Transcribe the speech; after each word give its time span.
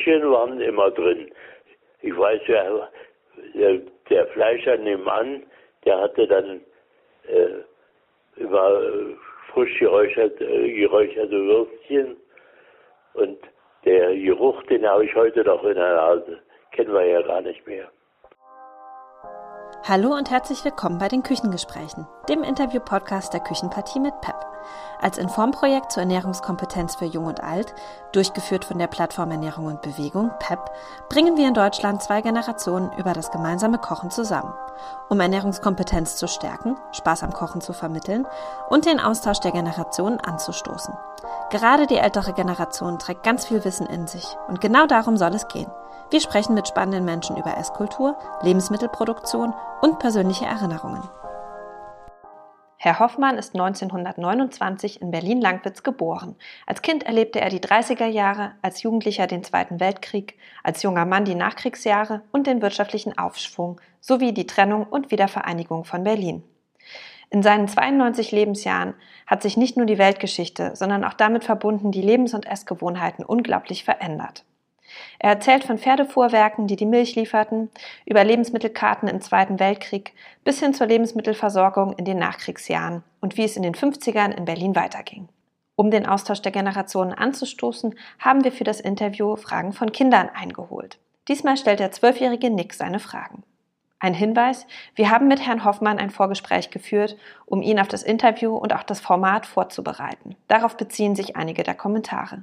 Würstchen 0.00 0.30
waren 0.30 0.60
immer 0.60 0.90
drin. 0.90 1.30
Ich 2.02 2.16
weiß 2.16 2.40
ja, 2.46 2.88
der, 3.54 3.80
der 4.08 4.26
Fleischer 4.28 4.76
nebenan, 4.76 5.42
der 5.84 6.00
hatte 6.00 6.26
dann 6.26 6.60
äh, 7.28 8.40
immer 8.40 8.80
frisch 9.52 9.78
geräuchert, 9.78 10.40
äh, 10.40 10.72
geräucherte 10.72 11.32
Würstchen 11.32 12.16
und 13.14 13.38
der 13.84 14.14
Geruch, 14.14 14.62
den 14.64 14.86
habe 14.86 15.04
ich 15.04 15.14
heute 15.14 15.42
noch 15.44 15.62
in 15.64 15.74
der 15.74 15.94
Nase. 15.94 16.38
Kennen 16.72 16.92
wir 16.92 17.04
ja 17.04 17.22
gar 17.22 17.40
nicht 17.40 17.66
mehr. 17.66 17.88
Hallo 19.88 20.10
und 20.10 20.30
herzlich 20.30 20.64
willkommen 20.64 20.98
bei 20.98 21.08
den 21.08 21.22
Küchengesprächen, 21.22 22.06
dem 22.28 22.42
Interview-Podcast 22.42 23.32
der 23.32 23.40
Küchenpartie 23.40 24.00
mit 24.00 24.12
PEP. 24.20 24.49
Als 25.00 25.18
Informprojekt 25.18 25.92
zur 25.92 26.02
Ernährungskompetenz 26.02 26.96
für 26.96 27.06
Jung 27.06 27.26
und 27.26 27.42
Alt, 27.42 27.74
durchgeführt 28.12 28.64
von 28.64 28.78
der 28.78 28.86
Plattform 28.86 29.30
Ernährung 29.30 29.66
und 29.66 29.82
Bewegung, 29.82 30.30
PEP, 30.38 30.58
bringen 31.08 31.36
wir 31.36 31.48
in 31.48 31.54
Deutschland 31.54 32.02
zwei 32.02 32.20
Generationen 32.22 32.90
über 32.98 33.12
das 33.12 33.30
gemeinsame 33.30 33.78
Kochen 33.78 34.10
zusammen, 34.10 34.52
um 35.08 35.20
Ernährungskompetenz 35.20 36.16
zu 36.16 36.28
stärken, 36.28 36.76
Spaß 36.92 37.22
am 37.22 37.32
Kochen 37.32 37.60
zu 37.60 37.72
vermitteln 37.72 38.26
und 38.68 38.86
den 38.86 39.00
Austausch 39.00 39.40
der 39.40 39.52
Generationen 39.52 40.20
anzustoßen. 40.20 40.94
Gerade 41.50 41.86
die 41.86 41.98
ältere 41.98 42.32
Generation 42.32 42.98
trägt 42.98 43.22
ganz 43.22 43.46
viel 43.46 43.64
Wissen 43.64 43.86
in 43.86 44.06
sich 44.06 44.36
und 44.48 44.60
genau 44.60 44.86
darum 44.86 45.16
soll 45.16 45.34
es 45.34 45.48
gehen. 45.48 45.70
Wir 46.10 46.20
sprechen 46.20 46.54
mit 46.54 46.66
spannenden 46.66 47.04
Menschen 47.04 47.36
über 47.36 47.56
Esskultur, 47.56 48.16
Lebensmittelproduktion 48.42 49.54
und 49.80 50.00
persönliche 50.00 50.44
Erinnerungen. 50.44 51.08
Herr 52.82 52.98
Hoffmann 52.98 53.36
ist 53.36 53.54
1929 53.54 55.02
in 55.02 55.10
Berlin-Langwitz 55.10 55.82
geboren. 55.82 56.34
Als 56.66 56.80
Kind 56.80 57.02
erlebte 57.02 57.38
er 57.38 57.50
die 57.50 57.60
30er 57.60 58.06
Jahre, 58.06 58.52
als 58.62 58.82
Jugendlicher 58.82 59.26
den 59.26 59.44
Zweiten 59.44 59.80
Weltkrieg, 59.80 60.38
als 60.62 60.82
junger 60.82 61.04
Mann 61.04 61.26
die 61.26 61.34
Nachkriegsjahre 61.34 62.22
und 62.32 62.46
den 62.46 62.62
wirtschaftlichen 62.62 63.18
Aufschwung 63.18 63.82
sowie 64.00 64.32
die 64.32 64.46
Trennung 64.46 64.84
und 64.84 65.10
Wiedervereinigung 65.10 65.84
von 65.84 66.04
Berlin. 66.04 66.42
In 67.28 67.42
seinen 67.42 67.68
92 67.68 68.32
Lebensjahren 68.32 68.94
hat 69.26 69.42
sich 69.42 69.58
nicht 69.58 69.76
nur 69.76 69.84
die 69.84 69.98
Weltgeschichte, 69.98 70.74
sondern 70.74 71.04
auch 71.04 71.12
damit 71.12 71.44
verbunden 71.44 71.92
die 71.92 72.00
Lebens- 72.00 72.32
und 72.32 72.46
Essgewohnheiten 72.46 73.26
unglaublich 73.26 73.84
verändert. 73.84 74.46
Er 75.18 75.30
erzählt 75.30 75.64
von 75.64 75.78
Pferdefuhrwerken, 75.78 76.66
die 76.66 76.76
die 76.76 76.86
Milch 76.86 77.14
lieferten, 77.14 77.70
über 78.06 78.24
Lebensmittelkarten 78.24 79.08
im 79.08 79.20
Zweiten 79.20 79.60
Weltkrieg 79.60 80.12
bis 80.44 80.60
hin 80.60 80.74
zur 80.74 80.86
Lebensmittelversorgung 80.86 81.92
in 81.94 82.04
den 82.04 82.18
Nachkriegsjahren 82.18 83.02
und 83.20 83.36
wie 83.36 83.44
es 83.44 83.56
in 83.56 83.62
den 83.62 83.74
50ern 83.74 84.36
in 84.36 84.44
Berlin 84.44 84.76
weiterging. 84.76 85.28
Um 85.76 85.90
den 85.90 86.06
Austausch 86.06 86.42
der 86.42 86.52
Generationen 86.52 87.14
anzustoßen, 87.14 87.94
haben 88.18 88.44
wir 88.44 88.52
für 88.52 88.64
das 88.64 88.80
Interview 88.80 89.36
Fragen 89.36 89.72
von 89.72 89.92
Kindern 89.92 90.28
eingeholt. 90.28 90.98
Diesmal 91.28 91.56
stellt 91.56 91.80
der 91.80 91.92
zwölfjährige 91.92 92.50
Nick 92.50 92.74
seine 92.74 92.98
Fragen. 92.98 93.44
Ein 93.98 94.14
Hinweis, 94.14 94.66
wir 94.94 95.10
haben 95.10 95.28
mit 95.28 95.46
Herrn 95.46 95.64
Hoffmann 95.64 95.98
ein 95.98 96.08
Vorgespräch 96.08 96.70
geführt, 96.70 97.16
um 97.44 97.60
ihn 97.60 97.78
auf 97.78 97.88
das 97.88 98.02
Interview 98.02 98.56
und 98.56 98.74
auch 98.74 98.82
das 98.82 98.98
Format 98.98 99.44
vorzubereiten. 99.44 100.36
Darauf 100.48 100.78
beziehen 100.78 101.14
sich 101.14 101.36
einige 101.36 101.62
der 101.62 101.74
Kommentare. 101.74 102.42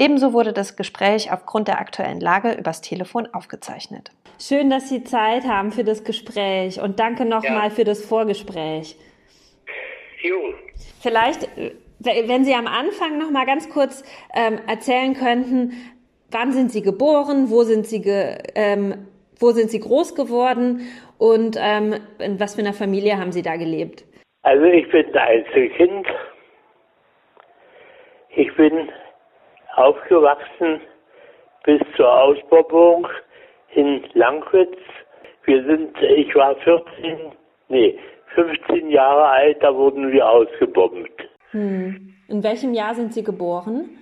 Ebenso 0.00 0.32
wurde 0.32 0.54
das 0.54 0.76
Gespräch 0.76 1.30
aufgrund 1.30 1.68
der 1.68 1.78
aktuellen 1.78 2.20
Lage 2.20 2.52
übers 2.52 2.80
Telefon 2.80 3.28
aufgezeichnet. 3.34 4.10
Schön, 4.40 4.70
dass 4.70 4.88
Sie 4.88 5.04
Zeit 5.04 5.44
haben 5.44 5.72
für 5.72 5.84
das 5.84 6.04
Gespräch 6.04 6.80
und 6.80 6.98
danke 6.98 7.26
nochmal 7.26 7.64
ja. 7.64 7.70
für 7.70 7.84
das 7.84 8.02
Vorgespräch. 8.02 8.96
Jo. 10.22 10.54
Vielleicht, 11.02 11.46
wenn 11.98 12.46
Sie 12.46 12.54
am 12.54 12.66
Anfang 12.66 13.18
noch 13.18 13.30
mal 13.30 13.44
ganz 13.44 13.68
kurz 13.68 14.02
ähm, 14.34 14.58
erzählen 14.66 15.12
könnten, 15.12 15.72
wann 16.30 16.52
sind 16.52 16.72
Sie 16.72 16.80
geboren, 16.80 17.50
wo 17.50 17.62
sind 17.64 17.86
Sie, 17.86 18.00
ge, 18.00 18.38
ähm, 18.54 19.06
wo 19.38 19.50
sind 19.50 19.70
Sie 19.70 19.80
groß 19.80 20.14
geworden 20.14 20.80
und 21.18 21.58
ähm, 21.60 21.96
in 22.18 22.40
was 22.40 22.54
für 22.54 22.62
einer 22.62 22.72
Familie 22.72 23.18
haben 23.18 23.32
Sie 23.32 23.42
da 23.42 23.56
gelebt? 23.56 24.04
Also 24.40 24.64
ich 24.64 24.90
bin 24.90 25.14
Einzelkind. 25.14 26.06
Ich 28.34 28.56
bin 28.56 28.88
aufgewachsen 29.76 30.80
bis 31.64 31.80
zur 31.96 32.12
Ausbobung 32.12 33.06
in 33.74 34.04
Langwitz. 34.14 34.78
Wir 35.44 35.64
sind, 35.64 35.96
ich 36.02 36.34
war 36.34 36.56
14, 36.56 37.32
nee, 37.68 37.98
15 38.34 38.90
Jahre 38.90 39.26
alt, 39.26 39.62
da 39.62 39.74
wurden 39.74 40.12
wir 40.12 40.28
ausgebombt. 40.28 41.12
Hm. 41.50 42.14
In 42.28 42.42
welchem 42.42 42.74
Jahr 42.74 42.94
sind 42.94 43.12
Sie 43.12 43.24
geboren? 43.24 43.98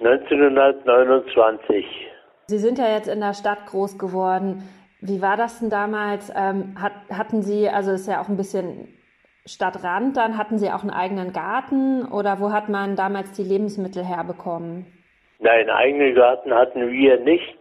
1929. 0.00 1.86
Sie 2.48 2.58
sind 2.58 2.78
ja 2.78 2.88
jetzt 2.88 3.08
in 3.08 3.20
der 3.20 3.34
Stadt 3.34 3.66
groß 3.66 3.98
geworden. 3.98 4.68
Wie 5.00 5.22
war 5.22 5.36
das 5.36 5.60
denn 5.60 5.70
damals? 5.70 6.32
Ähm, 6.34 6.74
hat, 6.80 6.92
hatten 7.10 7.42
Sie, 7.42 7.68
also 7.68 7.92
ist 7.92 8.06
ja 8.08 8.20
auch 8.20 8.28
ein 8.28 8.36
bisschen 8.36 8.88
Stadtrand 9.46 10.16
dann? 10.16 10.36
Hatten 10.36 10.58
Sie 10.58 10.70
auch 10.70 10.82
einen 10.82 10.90
eigenen 10.90 11.32
Garten 11.32 12.04
oder 12.06 12.40
wo 12.40 12.52
hat 12.52 12.68
man 12.68 12.96
damals 12.96 13.32
die 13.32 13.44
Lebensmittel 13.44 14.04
herbekommen? 14.04 14.86
Nein, 15.38 15.70
eigenen 15.70 16.14
Garten 16.14 16.52
hatten 16.52 16.90
wir 16.90 17.18
nicht. 17.20 17.58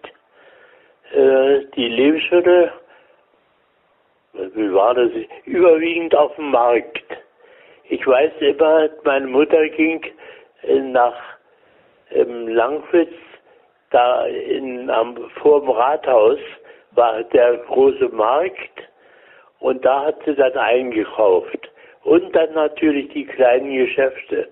Äh, 1.14 1.66
die 1.76 1.88
Lebensmittel, 1.88 2.72
wie 4.34 4.74
war 4.74 4.96
das? 4.96 5.12
Überwiegend 5.46 6.16
auf 6.16 6.36
dem 6.36 6.52
Markt. 6.52 7.04
Ich 7.90 8.06
weiß 8.06 8.32
immer, 8.40 8.90
meine 9.04 9.28
Mutter 9.28 9.68
ging 9.70 10.04
äh, 10.64 10.80
nach 10.80 11.16
ähm, 12.12 12.48
Langwitz, 12.48 13.14
da 13.92 14.26
in, 14.26 14.90
am, 14.90 15.16
vor 15.42 15.62
dem 15.62 15.70
Rathaus 15.70 16.40
war 16.92 17.24
der 17.24 17.58
große 17.58 18.10
Markt 18.10 18.90
und 19.60 19.86
da 19.86 20.06
hat 20.06 20.18
sie 20.26 20.34
dann 20.36 20.54
eingekauft. 20.54 21.72
Und 22.06 22.36
dann 22.36 22.54
natürlich 22.54 23.10
die 23.10 23.26
kleinen 23.26 23.76
Geschäfte. 23.76 24.48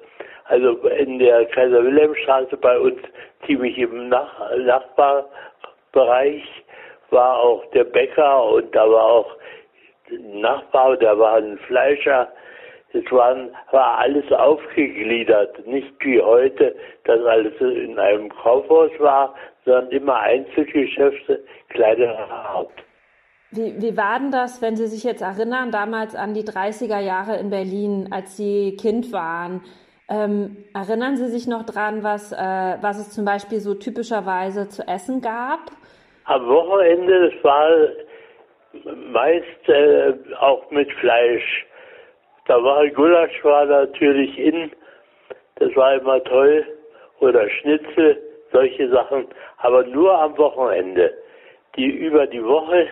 Also 0.46 0.72
in 0.88 1.19
der 1.19 1.46
Kaiser-Wilhelm-Straße 1.46 2.58
bei 2.58 2.80
uns 2.80 3.00
ziemlich 3.46 3.78
im 3.78 4.09
Nach 4.09 4.56
Nachbarbereich 4.58 6.44
war 7.12 7.38
auch 7.38 7.64
der 7.72 7.84
Bäcker 7.84 8.44
und 8.46 8.74
da 8.75 8.90
war 8.90 9.03
auch 9.03 9.38
ein 10.09 10.41
Nachbar, 10.41 10.97
da 10.97 11.18
war 11.18 11.36
ein 11.36 11.59
Fleischer. 11.59 12.28
Es 12.91 13.09
waren, 13.12 13.56
war 13.72 14.00
alles 14.00 14.31
aufgegliedert, 14.31 15.66
nicht 15.68 15.94
wie 16.03 16.22
heute, 16.22 16.75
dass 17.03 17.24
alles 17.24 17.53
in 17.62 18.00
einem 18.00 18.30
Kaufhaus 18.30 18.91
war, 18.97 19.35
sondern 19.64 19.91
immer 19.91 20.20
Einzelgeschäfte 20.20 21.44
kleinerer 21.70 22.30
Art. 22.30 22.84
Wie, 23.56 23.80
wie 23.80 23.96
war 23.96 24.18
denn 24.19 24.31
das, 24.31 24.64
wenn 24.64 24.75
Sie 24.75 24.88
sich 24.88 25.03
jetzt 25.03 25.22
erinnern, 25.22 25.69
damals 25.69 26.16
an 26.16 26.34
die 26.34 26.44
30er 26.44 27.00
Jahre 27.00 27.38
in 27.38 27.52
Berlin, 27.52 28.09
als 28.12 28.36
Sie 28.36 28.75
Kind 28.78 29.14
waren? 29.14 29.62
Ähm, 30.09 30.58
erinnern 30.74 31.18
Sie 31.18 31.28
sich 31.28 31.46
noch 31.46 31.64
dran, 31.64 32.03
was, 32.03 32.31
äh, 32.31 32.36
was 32.81 33.00
es 33.00 33.12
zum 33.12 33.25
Beispiel 33.25 33.59
so 33.59 33.75
typischerweise 33.75 34.69
zu 34.69 34.88
essen 34.88 35.22
gab? 35.22 35.59
Am 36.25 36.47
Wochenende, 36.47 37.30
das 37.30 37.44
war 37.44 37.69
meist 39.12 39.70
äh, 39.70 40.14
auch 40.40 40.70
mit 40.72 40.91
Fleisch. 40.94 41.66
Da 42.47 42.62
war 42.64 42.88
Gulasch 42.90 43.44
war 43.44 43.66
natürlich 43.66 44.38
in, 44.40 44.72
das 45.56 45.75
war 45.75 45.94
immer 45.94 46.24
toll. 46.24 46.66
Oder 47.20 47.47
Schnitzel, 47.50 48.20
solche 48.52 48.90
Sachen. 48.90 49.28
Aber 49.58 49.84
nur 49.84 50.12
am 50.20 50.38
Wochenende. 50.38 51.14
Die 51.75 51.85
über 51.85 52.28
die 52.28 52.44
Woche 52.44 52.88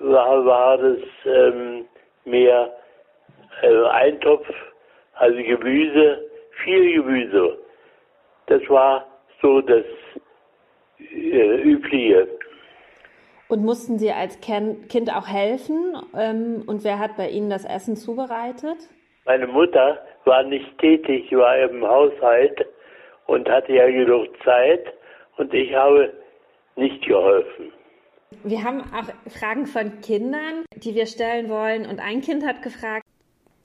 war, 0.00 0.44
war 0.44 0.78
das 0.78 0.98
ähm, 1.24 1.84
mehr 2.24 2.72
äh, 3.62 3.84
Eintopf, 3.86 4.46
also 5.14 5.36
Gemüse, 5.36 6.30
viel 6.64 6.94
Gemüse. 6.94 7.58
Das 8.46 8.62
war 8.68 9.06
so 9.40 9.60
das 9.60 9.84
äh, 10.98 11.62
Übliche. 11.62 12.28
Und 13.48 13.64
mussten 13.64 13.98
Sie 13.98 14.10
als 14.10 14.40
Kind 14.40 15.14
auch 15.14 15.28
helfen? 15.28 15.96
Ähm, 16.16 16.64
und 16.66 16.82
wer 16.82 16.98
hat 16.98 17.16
bei 17.16 17.28
Ihnen 17.28 17.50
das 17.50 17.64
Essen 17.64 17.96
zubereitet? 17.96 18.78
Meine 19.26 19.46
Mutter 19.46 19.98
war 20.24 20.42
nicht 20.42 20.78
tätig, 20.78 21.30
war 21.32 21.58
im 21.58 21.86
Haushalt 21.86 22.66
und 23.26 23.48
hatte 23.48 23.72
ja 23.72 23.86
genug 23.86 24.28
Zeit 24.42 24.92
und 25.36 25.52
ich 25.54 25.74
habe 25.74 26.12
nicht 26.76 27.04
geholfen. 27.06 27.72
Wir 28.42 28.64
haben 28.64 28.80
auch 28.80 29.30
Fragen 29.30 29.66
von 29.66 30.00
Kindern, 30.00 30.64
die 30.76 30.94
wir 30.94 31.06
stellen 31.06 31.48
wollen. 31.48 31.86
Und 31.86 32.00
ein 32.00 32.20
Kind 32.20 32.44
hat 32.44 32.62
gefragt, 32.62 33.04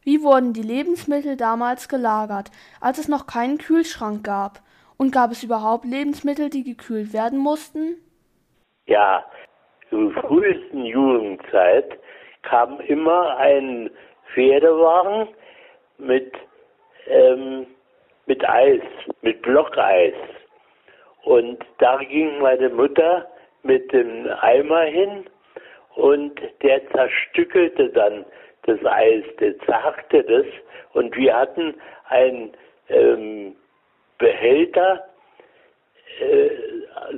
wie 0.03 0.23
wurden 0.23 0.53
die 0.53 0.63
Lebensmittel 0.63 1.37
damals 1.37 1.89
gelagert, 1.89 2.51
als 2.81 2.97
es 2.97 3.07
noch 3.07 3.27
keinen 3.27 3.57
Kühlschrank 3.57 4.23
gab? 4.23 4.59
Und 4.97 5.11
gab 5.11 5.31
es 5.31 5.43
überhaupt 5.43 5.85
Lebensmittel, 5.85 6.49
die 6.49 6.63
gekühlt 6.63 7.13
werden 7.13 7.39
mussten? 7.39 7.95
Ja, 8.85 9.23
zur 9.89 10.11
frühesten 10.11 10.85
Jugendzeit 10.85 11.99
kam 12.41 12.79
immer 12.81 13.37
ein 13.37 13.89
Pferdewagen 14.33 15.29
mit, 15.97 16.33
ähm, 17.07 17.65
mit 18.25 18.47
Eis, 18.47 18.81
mit 19.21 19.41
Blockeis. 19.41 20.13
Und 21.23 21.63
da 21.77 21.97
ging 21.97 22.39
meine 22.39 22.69
Mutter 22.69 23.27
mit 23.63 23.91
dem 23.91 24.27
Eimer 24.41 24.83
hin 24.83 25.25
und 25.95 26.39
der 26.61 26.87
zerstückelte 26.91 27.89
dann 27.89 28.25
das 28.63 28.83
Eis, 28.85 29.23
der 29.39 29.57
zerhackte 29.59 30.23
das. 30.23 30.45
Und 30.93 31.15
wir 31.15 31.35
hatten 31.35 31.75
einen 32.07 32.51
ähm, 32.89 33.55
Behälter, 34.17 35.05
äh, 36.19 36.49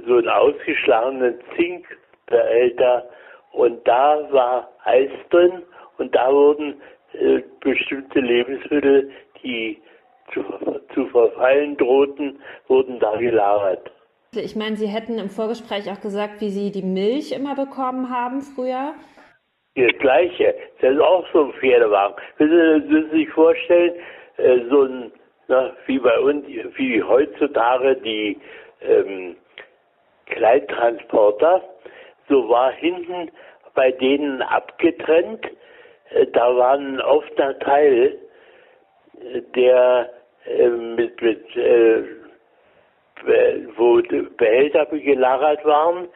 so 0.06 0.18
einen 0.18 0.30
ausgeschlagenen 0.30 1.40
Zinkbehälter 1.56 3.10
und 3.52 3.86
da 3.88 4.28
war 4.32 4.72
Eis 4.84 5.10
drin 5.30 5.64
und 5.98 6.16
da 6.16 6.32
wurden 6.32 6.82
äh, 7.14 7.42
bestimmte 7.60 8.20
Lebensmittel, 8.20 9.12
die 9.44 9.82
zu, 10.34 10.44
zu 10.94 11.06
verfallen 11.08 11.76
drohten, 11.78 12.42
wurden 12.68 13.00
da 13.00 13.16
gelagert. 13.18 13.92
Ich 14.34 14.56
meine, 14.56 14.78
Sie 14.78 14.88
hätten 14.88 15.20
im 15.20 15.30
Vorgespräch 15.30 15.92
auch 15.92 16.00
gesagt, 16.00 16.40
wie 16.40 16.52
Sie 16.52 16.72
die 16.72 16.84
Milch 16.84 17.34
immer 17.34 17.54
bekommen 17.54 18.10
haben 18.10 18.42
früher. 18.42 18.94
Das 19.76 19.92
Gleiche. 20.00 20.56
Das 20.80 20.94
ist 20.94 21.02
auch 21.02 21.26
so 21.34 21.48
ein 21.48 21.54
Pferdewagen. 21.60 22.16
Müssen 22.40 23.10
Sie 23.12 23.18
sich 23.18 23.30
vorstellen, 23.32 23.94
äh, 24.38 24.60
so 24.70 24.84
ein, 24.84 25.12
na, 25.50 25.76
wie 25.86 26.00
bei 26.00 26.18
uns, 26.18 26.48
wie 26.48 27.04
heutzutage 27.04 27.98
die 27.98 28.40
ähm, 28.80 29.36
Kleintransporter, 30.28 31.62
so 32.30 32.48
war 32.48 32.72
hinten 32.72 33.32
bei 33.74 33.92
denen 33.92 34.42
abgetrennt. 34.44 35.46
Äh, 36.12 36.28
da 36.28 36.56
war 36.56 36.78
ein 36.78 37.02
offener 37.02 37.60
Teil, 37.60 38.18
äh, 39.20 39.42
der 39.58 40.10
äh, 40.46 40.70
mit, 40.70 41.22
mit 41.22 41.44
wo 43.76 44.02
Behälter 44.38 44.86
gelagert 44.86 45.64
waren 45.66 46.08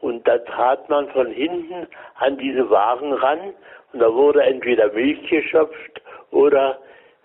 und 0.00 0.26
da 0.26 0.38
trat 0.38 0.88
man 0.88 1.08
von 1.10 1.28
hinten 1.28 1.86
an 2.16 2.38
diese 2.38 2.68
Wagen 2.70 3.12
ran 3.12 3.54
und 3.92 4.00
da 4.00 4.12
wurde 4.12 4.42
entweder 4.42 4.92
Milch 4.92 5.28
geschöpft 5.28 6.02
oder 6.30 6.78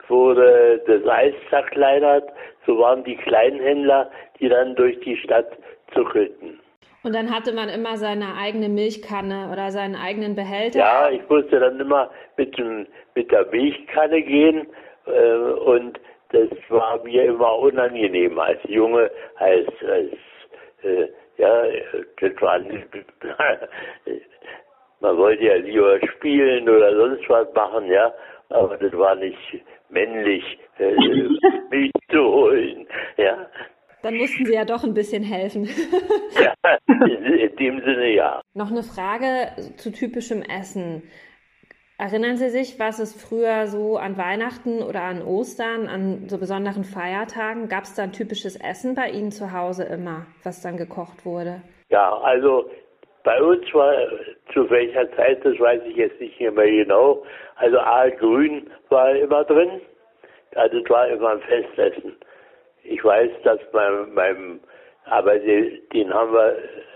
wurde 0.07 0.81
das 0.87 1.05
Eis 1.07 1.33
zerkleinert. 1.49 2.29
So 2.65 2.77
waren 2.79 3.03
die 3.03 3.17
Kleinhändler, 3.17 4.09
die 4.39 4.49
dann 4.49 4.75
durch 4.75 4.99
die 5.01 5.17
Stadt 5.17 5.47
zuckelten. 5.93 6.59
Und 7.03 7.13
dann 7.13 7.35
hatte 7.35 7.51
man 7.51 7.67
immer 7.67 7.97
seine 7.97 8.35
eigene 8.37 8.69
Milchkanne 8.69 9.49
oder 9.51 9.71
seinen 9.71 9.95
eigenen 9.95 10.35
Behälter? 10.35 10.79
Ja, 10.79 11.09
ich 11.09 11.27
musste 11.29 11.59
dann 11.59 11.79
immer 11.79 12.09
mit, 12.37 12.57
dem, 12.57 12.87
mit 13.13 13.29
der 13.29 13.45
Milchkanne 13.47 14.21
gehen 14.21 14.67
äh, 15.05 15.35
und 15.35 15.99
das 16.33 16.49
war 16.69 17.01
mir 17.03 17.25
immer 17.25 17.59
unangenehm 17.59 18.37
als 18.39 18.59
Junge, 18.67 19.09
als, 19.35 19.67
als 19.87 20.11
äh, 20.81 21.07
ja, 21.37 21.63
das 22.19 22.41
war 22.41 22.59
nicht, 22.59 22.87
man 24.99 25.17
wollte 25.17 25.43
ja 25.43 25.55
lieber 25.55 25.99
spielen 26.07 26.67
oder 26.67 26.95
sonst 26.95 27.29
was 27.29 27.53
machen, 27.53 27.85
ja, 27.87 28.13
aber 28.49 28.77
das 28.77 28.91
war 28.93 29.15
nicht 29.15 29.37
männlich, 29.89 30.43
äh, 30.79 30.95
Milch 31.69 31.91
zu 32.09 32.23
holen, 32.23 32.87
ja. 33.17 33.47
Dann 34.01 34.17
mussten 34.17 34.45
Sie 34.45 34.53
ja 34.53 34.65
doch 34.65 34.83
ein 34.83 34.93
bisschen 34.93 35.23
helfen. 35.23 35.69
ja, 36.33 36.53
in 37.07 37.55
dem 37.55 37.79
Sinne 37.79 38.09
ja. 38.13 38.41
Noch 38.53 38.69
eine 38.69 38.83
Frage 38.83 39.53
zu 39.77 39.91
typischem 39.91 40.41
Essen. 40.41 41.03
Erinnern 42.03 42.35
Sie 42.35 42.49
sich, 42.49 42.81
was 42.81 42.99
es 42.99 43.15
früher 43.15 43.65
so 43.67 43.95
an 43.95 44.17
Weihnachten 44.17 44.83
oder 44.83 45.03
an 45.03 45.21
Ostern, 45.21 45.87
an 45.87 46.27
so 46.27 46.37
besonderen 46.37 46.83
Feiertagen, 46.83 47.69
gab 47.69 47.83
es 47.83 47.95
da 47.95 48.03
ein 48.03 48.11
typisches 48.11 48.59
Essen 48.59 48.93
bei 48.93 49.07
Ihnen 49.07 49.31
zu 49.31 49.53
Hause 49.53 49.85
immer, 49.85 50.25
was 50.43 50.61
dann 50.61 50.75
gekocht 50.75 51.25
wurde? 51.25 51.61
Ja, 51.87 52.11
also 52.17 52.69
bei 53.23 53.41
uns 53.41 53.73
war 53.73 53.93
zu 54.51 54.69
welcher 54.69 55.09
Zeit, 55.15 55.45
das 55.45 55.57
weiß 55.57 55.81
ich 55.85 55.95
jetzt 55.95 56.19
nicht 56.19 56.37
mehr 56.41 56.51
genau, 56.51 57.23
also 57.55 57.79
Aalgrün 57.79 58.69
war 58.89 59.15
immer 59.15 59.45
drin, 59.45 59.79
also 60.55 60.79
es 60.79 60.89
war 60.89 61.07
immer 61.07 61.29
ein 61.29 61.39
Festessen. 61.39 62.17
Ich 62.83 63.01
weiß, 63.01 63.31
dass 63.45 63.59
mein, 63.71 64.13
meinem, 64.13 64.59
aber 65.05 65.39
den, 65.39 65.79
den 65.93 66.13
haben 66.13 66.33
wir 66.33 66.53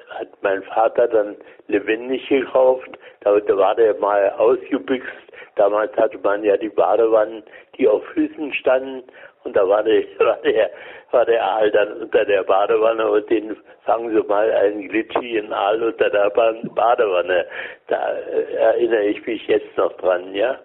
hat 0.10 0.28
mein 0.42 0.64
Vater 0.64 1.08
dann 1.08 1.36
lebendig 1.68 2.28
gekauft. 2.28 2.90
Da, 3.22 3.32
war 3.58 3.76
der 3.76 3.96
mal 3.96 4.30
ausgebüxt. 4.38 5.12
Damals 5.56 5.96
hatte 5.98 6.18
man 6.20 6.44
ja 6.44 6.56
die 6.58 6.70
Badewannen, 6.70 7.44
die 7.78 7.88
auf 7.88 8.04
Füßen 8.14 8.54
standen. 8.54 9.04
Und 9.44 9.56
da 9.56 9.68
war 9.68 9.84
der, 9.84 10.04
war 10.20 10.38
der, 10.44 10.70
war 11.12 11.26
der 11.26 11.44
Aal 11.44 11.72
dann 11.72 11.94
unter 12.02 12.26
der 12.26 12.44
Badewanne 12.44 13.10
und 13.10 13.30
den 13.30 13.56
fangen 13.86 14.14
sie 14.14 14.28
mal 14.28 14.52
einen 14.52 14.88
glitschigen 14.90 15.52
Aal 15.54 15.82
unter 15.82 16.10
der 16.10 16.30
Badewanne. 16.30 17.46
Da 17.88 18.14
äh, 18.14 18.54
erinnere 18.56 19.06
ich 19.06 19.26
mich 19.26 19.48
jetzt 19.48 19.78
noch 19.78 19.94
dran, 19.94 20.34
ja. 20.34 20.60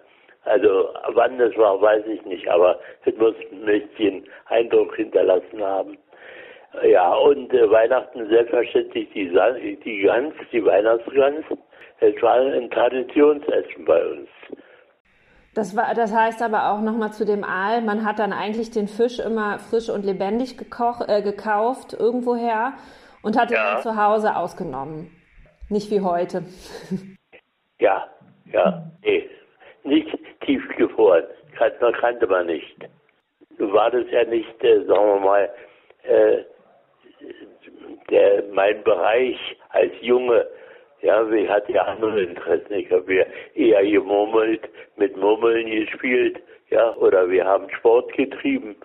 Also 0.45 0.89
wann 1.13 1.37
das 1.37 1.55
war, 1.55 1.81
weiß 1.81 2.05
ich 2.07 2.25
nicht, 2.25 2.47
aber 2.49 2.79
es 3.05 3.15
muss 3.15 3.35
ein 3.51 3.65
bisschen 3.65 4.29
Eindruck 4.47 4.93
hinterlassen 4.95 5.63
haben. 5.63 5.97
Ja, 6.81 7.13
und 7.13 7.53
äh, 7.53 7.69
Weihnachten 7.69 8.27
selbstverständlich 8.29 9.09
die, 9.13 9.29
die 9.85 10.01
Gans, 10.01 10.33
die 10.51 10.65
Weihnachtsgans. 10.65 11.45
Es 11.99 12.21
war 12.21 12.35
ein 12.35 12.69
Traditionsessen 12.71 13.85
bei 13.85 14.05
uns. 14.05 14.29
Das, 15.53 15.75
war, 15.75 15.93
das 15.93 16.13
heißt 16.13 16.41
aber 16.41 16.71
auch 16.71 16.81
nochmal 16.81 17.13
zu 17.13 17.25
dem 17.25 17.43
Aal, 17.43 17.81
man 17.81 18.03
hat 18.03 18.17
dann 18.17 18.33
eigentlich 18.33 18.71
den 18.71 18.87
Fisch 18.87 19.19
immer 19.19 19.59
frisch 19.59 19.89
und 19.89 20.03
lebendig 20.03 20.57
gekoch, 20.57 21.07
äh, 21.07 21.21
gekauft, 21.21 21.93
irgendwoher, 21.93 22.73
und 23.21 23.39
hat 23.39 23.51
ihn 23.51 23.57
dann 23.57 23.81
zu 23.81 23.95
Hause 23.95 24.35
ausgenommen. 24.35 25.11
Nicht 25.69 25.91
wie 25.91 26.01
heute. 26.01 26.43
Ja, 27.79 28.07
ja, 28.51 28.83
nee, 29.03 29.29
nicht 29.83 30.07
tiefgefroren. 30.41 31.23
Kannte, 31.57 31.91
kannte 31.99 32.27
man 32.27 32.47
nicht. 32.47 32.77
War 33.57 33.91
das 33.91 34.05
ja 34.09 34.23
nicht, 34.23 34.63
äh, 34.63 34.85
sagen 34.85 35.07
wir 35.07 35.19
mal, 35.19 35.49
mein 38.53 38.83
Bereich 38.83 39.37
als 39.69 39.91
Junge, 40.01 40.47
ja, 41.01 41.29
ich 41.29 41.49
hatte 41.49 41.73
ja 41.73 41.83
andere 41.83 42.23
Interessen. 42.23 42.73
Ich 42.73 42.89
habe 42.91 43.13
ja 43.13 43.25
eher 43.55 43.83
gemurmelt, 43.83 44.69
mit 44.95 45.17
Murmeln 45.17 45.69
gespielt, 45.69 46.41
ja, 46.69 46.95
oder 46.95 47.29
wir 47.29 47.45
haben 47.45 47.69
Sport 47.71 48.13
getrieben. 48.13 48.75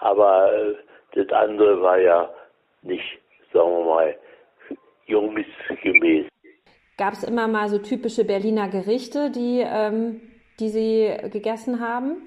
Aber 0.00 0.52
äh, 0.52 0.74
das 1.14 1.28
andere 1.30 1.80
war 1.80 1.98
ja 1.98 2.28
nicht, 2.82 3.20
sagen 3.52 3.70
wir 3.70 3.84
mal, 3.84 4.16
jungsgemäß. 5.06 6.26
Gab 6.98 7.12
es 7.14 7.24
immer 7.24 7.48
mal 7.48 7.68
so 7.68 7.78
typische 7.78 8.24
Berliner 8.24 8.68
Gerichte, 8.68 9.30
die, 9.30 9.64
ähm, 9.64 10.20
die 10.58 10.68
Sie 10.68 11.16
gegessen 11.30 11.80
haben? 11.80 12.26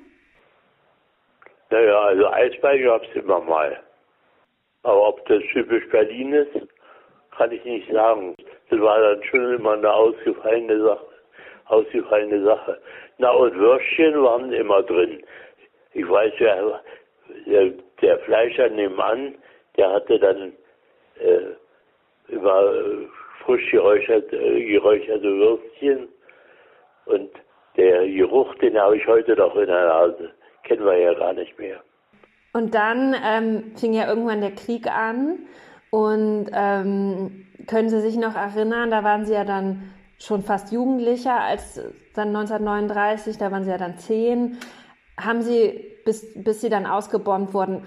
Naja, 1.70 2.00
also 2.00 2.27
Eisbein 2.27 2.84
gab 2.84 3.03
es 3.03 3.15
immer 3.15 3.41
mal. 3.41 3.79
Aber 4.84 5.10
ob 5.10 5.25
das 5.27 5.41
typisch 5.51 5.88
Berlin 5.89 6.34
ist, 6.34 6.56
kann 7.38 7.52
ich 7.52 7.63
nicht 7.63 7.92
sagen. 7.92 8.36
Das 8.70 8.80
war 8.80 9.00
dann 9.00 9.24
schon 9.24 9.54
immer 9.54 9.74
eine 9.74 9.92
ausgefallene 9.92 10.82
Sache. 10.82 11.08
Ausgefallene 11.66 12.44
Sache. 12.44 12.80
Na, 13.18 13.32
und 13.32 13.56
Würstchen 13.56 14.22
waren 14.22 14.52
immer 14.52 14.84
drin. 14.84 15.24
Ich 15.94 16.08
weiß 16.08 16.34
ja, 16.40 16.82
der, 17.46 17.72
der 18.02 18.20
Fleischer 18.20 18.70
nebenan, 18.70 19.36
der 19.78 19.92
hatte 19.92 20.20
dann 20.20 20.54
äh, 21.20 22.34
immer 22.34 22.74
frisch 23.46 23.72
geräuchert, 23.72 24.32
äh, 24.34 24.66
geräucherte 24.66 25.24
Würstchen. 25.24 26.08
Und 27.06 27.30
der 27.78 28.08
Geruch, 28.08 28.54
den 28.56 28.80
habe 28.80 28.98
ich 28.98 29.08
heute 29.08 29.36
noch 29.36 29.56
in 29.56 29.68
der 29.68 29.86
Nase. 29.86 30.32
Kennen 30.63 30.86
wir 30.86 30.98
ja 30.98 31.13
gar 31.13 31.34
nicht 31.34 31.58
mehr. 31.60 31.82
Und 32.54 32.75
dann 32.75 33.16
ähm, 33.25 33.74
fing 33.75 33.94
ja 33.94 34.08
irgendwann 34.08 34.42
der 34.42 34.52
Krieg 34.52 34.88
an. 34.88 35.48
Und 35.94 36.48
ähm, 36.56 37.46
können 37.68 37.88
Sie 37.88 38.00
sich 38.00 38.18
noch 38.18 38.36
erinnern, 38.36 38.90
da 38.90 39.04
waren 39.04 39.26
Sie 39.26 39.34
ja 39.36 39.44
dann 39.44 39.94
schon 40.18 40.42
fast 40.42 40.74
Jugendlicher 40.74 41.40
als 41.40 41.76
dann 42.16 42.30
1939, 42.30 43.38
da 43.38 43.52
waren 43.52 43.64
Sie 43.64 43.70
ja 43.70 43.78
dann 43.78 44.00
zehn. 44.00 44.58
Haben 45.22 45.44
Sie, 45.44 46.00
bis, 46.04 46.34
bis 46.44 46.62
Sie 46.62 46.70
dann 46.72 46.88
ausgebombt 46.88 47.54
wurden, 47.54 47.84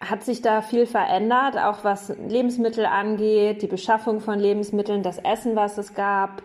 hat 0.00 0.24
sich 0.24 0.42
da 0.42 0.62
viel 0.62 0.86
verändert, 0.86 1.56
auch 1.56 1.84
was 1.84 2.18
Lebensmittel 2.28 2.86
angeht, 2.86 3.62
die 3.62 3.68
Beschaffung 3.68 4.18
von 4.18 4.40
Lebensmitteln, 4.40 5.04
das 5.04 5.20
Essen, 5.20 5.54
was 5.54 5.78
es 5.78 5.94
gab? 5.94 6.42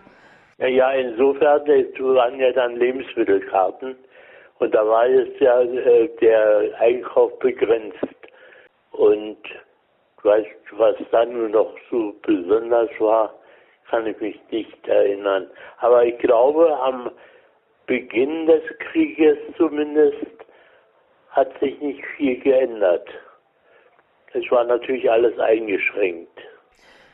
Ja, 0.58 0.92
insofern 0.92 1.66
waren 1.66 2.38
ja 2.38 2.52
dann 2.52 2.76
Lebensmittelkarten 2.76 3.96
und 4.60 4.72
da 4.72 4.86
war 4.86 5.08
jetzt 5.08 5.40
ja 5.40 5.60
äh, 5.60 6.08
der 6.20 6.70
Einkauf 6.78 7.36
begrenzt. 7.40 7.98
Und 8.92 9.38
was 10.22 10.96
dann 11.10 11.32
nur 11.32 11.48
noch 11.48 11.74
so 11.90 12.14
besonders 12.22 12.90
war, 12.98 13.34
kann 13.88 14.06
ich 14.06 14.20
mich 14.20 14.40
nicht 14.50 14.88
erinnern. 14.88 15.50
Aber 15.78 16.04
ich 16.04 16.18
glaube, 16.18 16.76
am 16.80 17.10
Beginn 17.86 18.46
des 18.46 18.62
Krieges 18.78 19.36
zumindest 19.56 20.26
hat 21.30 21.50
sich 21.60 21.80
nicht 21.80 22.04
viel 22.16 22.38
geändert. 22.40 23.08
Es 24.32 24.48
war 24.50 24.64
natürlich 24.64 25.10
alles 25.10 25.36
eingeschränkt. 25.38 26.38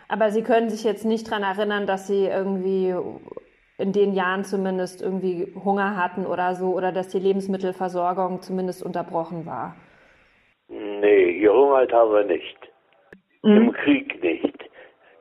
Aber 0.08 0.30
Sie 0.30 0.42
können 0.42 0.68
sich 0.68 0.84
jetzt 0.84 1.04
nicht 1.04 1.28
daran 1.28 1.42
erinnern, 1.42 1.86
dass 1.86 2.06
Sie 2.06 2.26
irgendwie 2.26 2.94
in 3.78 3.92
den 3.92 4.12
Jahren 4.14 4.44
zumindest 4.44 5.02
irgendwie 5.02 5.52
Hunger 5.64 5.96
hatten 5.96 6.26
oder 6.26 6.54
so 6.54 6.74
oder 6.74 6.92
dass 6.92 7.08
die 7.08 7.18
Lebensmittelversorgung 7.18 8.42
zumindest 8.42 8.82
unterbrochen 8.82 9.46
war? 9.46 9.76
Nee, 10.68 11.38
gehungert 11.40 11.92
haben 11.92 12.12
wir 12.12 12.24
nicht. 12.24 12.56
Mhm. 13.42 13.56
Im 13.56 13.72
Krieg 13.72 14.22
nicht. 14.22 14.70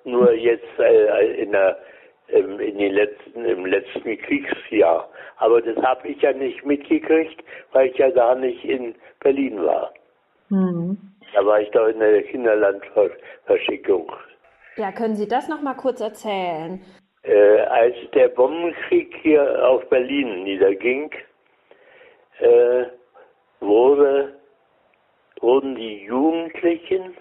Nur 0.04 0.34
jetzt 0.34 0.80
äh, 0.80 1.42
in, 1.42 1.52
der, 1.52 1.78
ähm, 2.30 2.60
in 2.60 2.78
den 2.78 2.94
letzten, 2.94 3.46
im 3.46 3.66
letzten 3.66 4.18
Kriegsjahr. 4.18 5.10
Aber 5.38 5.62
das 5.62 5.76
habe 5.84 6.08
ich 6.08 6.22
ja 6.22 6.34
nicht 6.34 6.66
mitgekriegt, 6.66 7.44
weil 7.72 7.88
ich 7.90 7.98
ja 7.98 8.10
gar 8.12 8.36
nicht 8.36 8.64
in 8.64 8.96
Berlin 9.20 9.64
war. 9.64 9.94
Mhm. 10.50 10.98
Da 11.34 11.46
war 11.46 11.60
ich 11.60 11.70
doch 11.72 11.88
in 11.88 12.00
der 12.00 12.24
Kinderlandverschickung. 12.24 14.12
Ja, 14.78 14.92
können 14.92 15.16
Sie 15.16 15.28
das 15.28 15.50
noch 15.50 15.62
mal 15.62 15.74
kurz 15.74 16.02
erzählen? 16.02 16.82
Äh, 17.24 17.60
als 17.62 17.96
der 18.14 18.28
Bombenkrieg 18.30 19.16
hier 19.22 19.68
auf 19.68 19.88
Berlin 19.90 20.44
niederging, 20.44 21.12
äh, 22.40 22.86
wurde, 23.60 24.36
wurden 25.40 25.76
die 25.76 26.04
Jugendlichen 26.04 27.16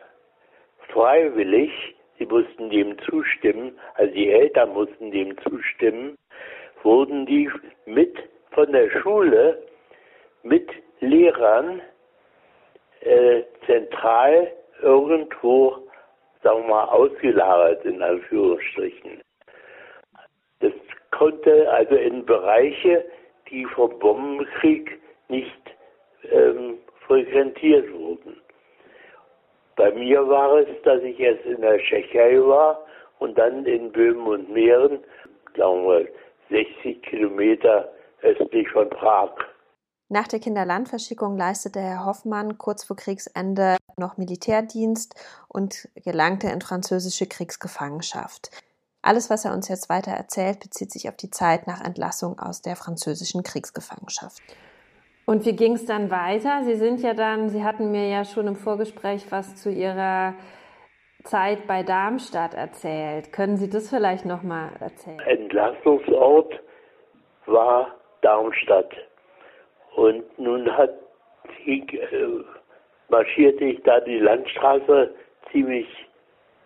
freiwillig, 0.94 1.70
sie 2.18 2.26
mussten 2.26 2.70
dem 2.70 2.96
zustimmen, 3.00 3.78
also 3.94 4.14
die 4.14 4.30
Eltern 4.30 4.72
mussten 4.72 5.10
dem 5.10 5.36
zustimmen, 5.38 6.16
wurden 6.82 7.26
die 7.26 7.50
mit 7.84 8.16
von 8.52 8.70
der 8.72 8.88
Schule 8.90 9.62
mit 10.44 10.70
Lehrern 11.00 11.82
äh, 13.00 13.42
zentral 13.66 14.52
irgendwo, 14.80 15.78
sagen 16.42 16.62
wir 16.62 16.68
mal, 16.68 16.84
ausgelagert 16.84 17.84
in 17.84 18.00
Anführungsstrichen. 18.00 19.20
Das 20.60 20.72
konnte 21.10 21.70
also 21.70 21.96
in 21.96 22.24
Bereiche, 22.24 23.04
die 23.50 23.64
vom 23.66 23.98
Bombenkrieg 23.98 25.00
nicht 25.28 25.76
ähm, 26.30 26.78
frequentiert 27.06 27.92
wurden. 27.92 28.40
Bei 29.76 29.90
mir 29.92 30.26
war 30.28 30.58
es, 30.58 30.68
dass 30.84 31.02
ich 31.02 31.18
erst 31.18 31.44
in 31.44 31.60
der 31.60 31.78
Tschechei 31.78 32.40
war 32.40 32.84
und 33.18 33.36
dann 33.36 33.64
in 33.66 33.90
Böhmen 33.90 34.26
und 34.26 34.50
Mähren, 34.50 35.00
sagen 35.56 35.86
wir 35.86 36.08
60 36.50 37.02
Kilometer 37.02 37.90
östlich 38.22 38.68
von 38.70 38.88
Prag. 38.90 39.30
Nach 40.08 40.28
der 40.28 40.38
Kinderlandverschickung 40.38 41.36
leistete 41.36 41.80
Herr 41.80 42.04
Hoffmann 42.04 42.58
kurz 42.58 42.84
vor 42.84 42.96
Kriegsende 42.96 43.76
noch 43.96 44.16
Militärdienst 44.16 45.14
und 45.48 45.88
gelangte 45.94 46.48
in 46.48 46.60
französische 46.60 47.26
Kriegsgefangenschaft. 47.26 48.50
Alles, 49.02 49.28
was 49.28 49.44
er 49.44 49.52
uns 49.52 49.68
jetzt 49.68 49.88
weiter 49.88 50.12
erzählt, 50.12 50.60
bezieht 50.60 50.90
sich 50.90 51.08
auf 51.08 51.16
die 51.16 51.30
Zeit 51.30 51.66
nach 51.66 51.82
Entlassung 51.84 52.38
aus 52.38 52.62
der 52.62 52.76
französischen 52.76 53.42
Kriegsgefangenschaft. 53.42 54.42
Und 55.26 55.46
wie 55.46 55.56
ging 55.56 55.72
es 55.72 55.86
dann 55.86 56.10
weiter? 56.10 56.62
Sie 56.64 56.74
sind 56.74 57.00
ja 57.00 57.14
dann, 57.14 57.48
Sie 57.48 57.64
hatten 57.64 57.90
mir 57.90 58.08
ja 58.08 58.24
schon 58.24 58.46
im 58.46 58.56
Vorgespräch 58.56 59.26
was 59.30 59.56
zu 59.56 59.70
Ihrer 59.70 60.34
Zeit 61.24 61.66
bei 61.66 61.82
Darmstadt 61.82 62.54
erzählt. 62.54 63.32
Können 63.32 63.56
Sie 63.56 63.70
das 63.70 63.88
vielleicht 63.88 64.26
nochmal 64.26 64.70
erzählen? 64.80 65.18
Entlassungsort 65.20 66.60
war 67.46 67.94
Darmstadt. 68.20 68.92
Und 69.96 70.38
nun 70.38 70.70
hat, 70.76 70.90
äh, 71.66 71.86
marschierte 73.08 73.64
ich 73.64 73.82
da 73.84 74.00
die 74.00 74.18
Landstraße 74.18 75.14
ziemlich 75.50 75.86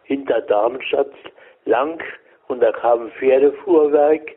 hinter 0.04 0.40
Darmstadt 0.40 1.12
lang 1.64 2.02
und 2.48 2.60
da 2.60 2.72
kam 2.72 3.02
ein 3.02 3.12
Pferdefuhrwerk, 3.12 4.34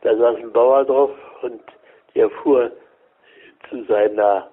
da 0.00 0.16
saß 0.16 0.36
ein 0.38 0.52
Bauer 0.52 0.84
drauf 0.84 1.10
und 1.42 1.60
der 2.14 2.30
fuhr 2.30 2.72
zu 3.72 3.84
seiner 3.84 4.48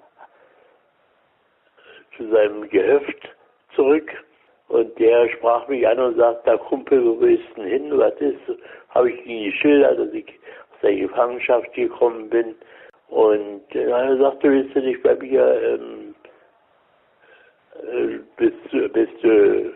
zu 2.17 2.27
seinem 2.29 2.67
Gehöft 2.69 3.29
zurück 3.75 4.11
und 4.69 4.97
der 4.99 5.29
sprach 5.29 5.67
mich 5.67 5.87
an 5.87 5.99
und 5.99 6.17
sagte, 6.17 6.51
da 6.51 6.57
Kumpel, 6.57 7.03
wo 7.05 7.19
willst 7.19 7.45
du 7.55 7.63
hin? 7.63 7.97
Was 7.97 8.13
ist? 8.19 8.39
Habe 8.89 9.11
ich 9.11 9.25
ihm 9.25 9.51
geschildert, 9.51 9.99
dass 9.99 10.13
ich 10.13 10.27
aus 10.27 10.81
der 10.81 10.95
Gefangenschaft 10.95 11.73
gekommen 11.73 12.29
bin. 12.29 12.55
Und 13.07 13.63
äh, 13.73 13.89
er 13.89 14.17
sagte, 14.17 14.51
willst 14.51 14.75
du 14.75 14.81
nicht 14.81 15.01
bei 15.01 15.15
mir 15.15 15.61
ähm, 15.63 16.15
äh, 17.81 18.19
bis, 18.37 18.53
bis 18.93 19.09
du 19.21 19.71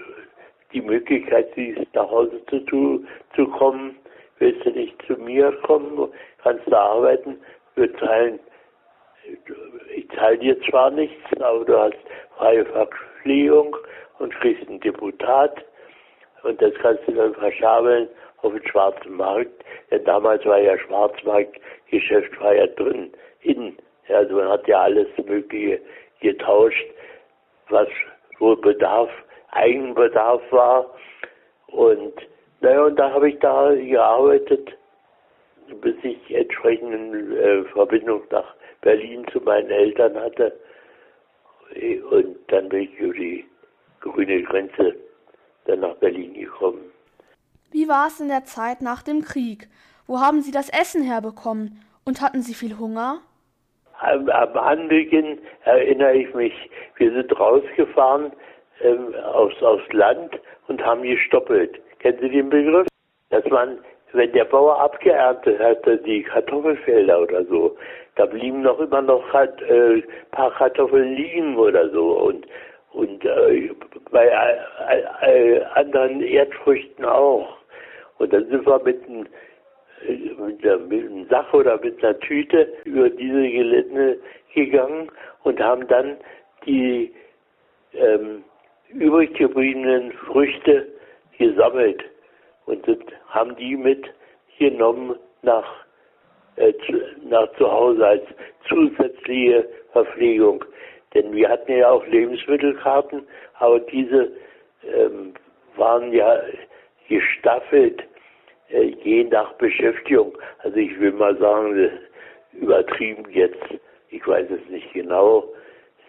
die 0.73 0.81
Möglichkeit 0.81 1.49
siehst, 1.55 1.81
nach 1.93 2.09
Hause 2.09 2.41
zu, 2.47 3.05
zu 3.35 3.47
kommen, 3.47 3.95
willst 4.39 4.65
du 4.65 4.71
nicht 4.71 4.95
zu 5.07 5.13
mir 5.13 5.51
kommen, 5.63 6.09
kannst 6.43 6.67
du 6.67 6.75
arbeiten, 6.75 7.37
wir 7.75 7.95
zahlen, 7.97 8.39
ich 9.95 10.09
zahle 10.11 10.37
dir 10.37 10.59
zwar 10.63 10.91
nichts, 10.91 11.21
aber 11.39 11.65
du 11.65 11.77
hast 11.77 11.97
freie 12.37 12.65
Verpflegung 12.65 13.75
und 14.19 14.33
kriegst 14.35 14.69
ein 14.69 14.79
Deputat 14.79 15.63
und 16.43 16.61
das 16.61 16.73
kannst 16.81 17.07
du 17.07 17.13
dann 17.13 17.33
verschabeln 17.35 18.09
auf 18.41 18.53
den 18.53 18.67
schwarzen 18.67 19.15
Markt. 19.15 19.63
Denn 19.91 20.03
damals 20.03 20.45
war 20.45 20.59
ja 20.59 20.77
Schwarzmarktgeschäft 20.77 22.39
war 22.41 22.53
ja 22.53 22.67
drin, 22.67 23.11
in. 23.41 23.77
Also 24.09 24.35
man 24.35 24.49
hat 24.49 24.67
ja 24.67 24.81
alles 24.81 25.07
Mögliche 25.25 25.79
getauscht, 26.19 26.85
was 27.69 27.87
wohl 28.39 28.57
Bedarf 28.57 29.09
Eigenbedarf 29.51 30.41
war. 30.51 30.85
Und 31.67 32.13
naja, 32.61 32.83
und 32.83 32.97
da 32.97 33.11
habe 33.11 33.29
ich 33.29 33.39
da 33.39 33.73
gearbeitet, 33.73 34.71
bis 35.81 35.95
ich 36.03 36.35
entsprechende 36.35 37.37
äh, 37.37 37.63
Verbindung 37.65 38.23
nach 38.29 38.55
Berlin 38.83 39.25
zu 39.31 39.39
meinen 39.39 39.69
Eltern 39.69 40.15
hatte. 40.15 40.53
Und 42.11 42.37
dann 42.47 42.69
bin 42.69 42.83
ich 42.83 42.99
über 42.99 43.13
die 43.13 43.45
grüne 43.99 44.43
Grenze 44.43 44.95
dann 45.65 45.79
nach 45.79 45.95
Berlin 45.95 46.33
gekommen. 46.33 46.91
Wie 47.71 47.87
war 47.87 48.07
es 48.07 48.19
in 48.19 48.27
der 48.27 48.43
Zeit 48.43 48.81
nach 48.81 49.01
dem 49.01 49.21
Krieg? 49.21 49.67
Wo 50.05 50.19
haben 50.19 50.41
Sie 50.41 50.51
das 50.51 50.69
Essen 50.69 51.03
herbekommen? 51.03 51.79
Und 52.05 52.21
hatten 52.21 52.41
Sie 52.41 52.53
viel 52.53 52.77
Hunger? 52.77 53.21
Am, 53.99 54.29
am 54.29 54.57
Anbeginn 54.57 55.39
erinnere 55.63 56.15
ich 56.15 56.33
mich, 56.33 56.53
wir 56.97 57.11
sind 57.13 57.39
rausgefahren 57.39 58.33
ähm, 58.81 59.15
aufs, 59.33 59.61
aufs 59.63 59.91
Land 59.93 60.39
und 60.67 60.83
haben 60.85 61.03
gestoppelt. 61.03 61.79
Kennen 61.99 62.19
Sie 62.19 62.29
den 62.29 62.49
Begriff? 62.49 62.87
Dass 63.29 63.45
man, 63.45 63.79
wenn 64.11 64.31
der 64.33 64.45
Bauer 64.45 64.79
abgeerntet 64.79 65.57
hatte, 65.59 65.97
die 65.99 66.23
Kartoffelfelder 66.23 67.21
oder 67.21 67.45
so, 67.45 67.77
da 68.15 68.25
blieben 68.25 68.61
noch 68.61 68.79
immer 68.79 69.01
noch 69.01 69.33
halt, 69.33 69.61
äh, 69.63 70.03
paar 70.31 70.51
Kartoffeln 70.51 71.15
liegen 71.15 71.57
oder 71.57 71.89
so 71.89 72.19
und 72.19 72.45
und 72.91 73.25
äh, 73.25 73.71
bei 74.11 74.27
äh, 74.27 75.55
äh, 75.57 75.63
anderen 75.73 76.21
Erdfrüchten 76.21 77.05
auch. 77.05 77.57
Und 78.19 78.31
dann 78.31 78.47
sind 78.49 78.65
wir 78.65 78.79
mit 78.83 79.03
einem 79.07 79.27
mit, 80.37 80.65
einem 80.65 81.27
oder 81.53 81.79
mit 81.79 82.03
einer 82.03 82.19
Tüte 82.19 82.67
über 82.83 83.09
diese 83.09 83.49
Gelände 83.49 84.19
gegangen 84.53 85.09
und 85.43 85.59
haben 85.59 85.87
dann 85.87 86.17
die 86.65 87.13
ähm, 87.93 88.43
übrig 88.89 89.33
gebliebenen 89.35 90.11
Früchte 90.11 90.87
gesammelt 91.37 92.03
und 92.65 92.85
sind, 92.85 93.03
haben 93.27 93.55
die 93.55 93.75
mitgenommen 93.75 95.15
nach, 95.41 95.82
äh, 96.55 96.73
zu, 96.85 97.01
nach 97.27 97.51
zu 97.57 97.71
Hause 97.71 98.05
als 98.05 98.23
zusätzliche 98.67 99.67
Verpflegung. 99.91 100.63
Denn 101.13 101.33
wir 101.33 101.49
hatten 101.49 101.71
ja 101.71 101.89
auch 101.89 102.05
Lebensmittelkarten, 102.07 103.27
aber 103.59 103.79
diese 103.79 104.31
ähm, 104.83 105.33
waren 105.75 106.11
ja 106.11 106.41
gestaffelt 107.07 108.03
äh, 108.69 108.95
je 109.03 109.23
nach 109.25 109.53
Beschäftigung. 109.53 110.37
Also 110.59 110.77
ich 110.77 110.99
will 110.99 111.11
mal 111.11 111.37
sagen, 111.37 111.91
übertrieben 112.53 113.25
jetzt, 113.31 113.63
ich 114.09 114.25
weiß 114.27 114.47
es 114.49 114.69
nicht 114.69 114.91
genau, 114.93 115.43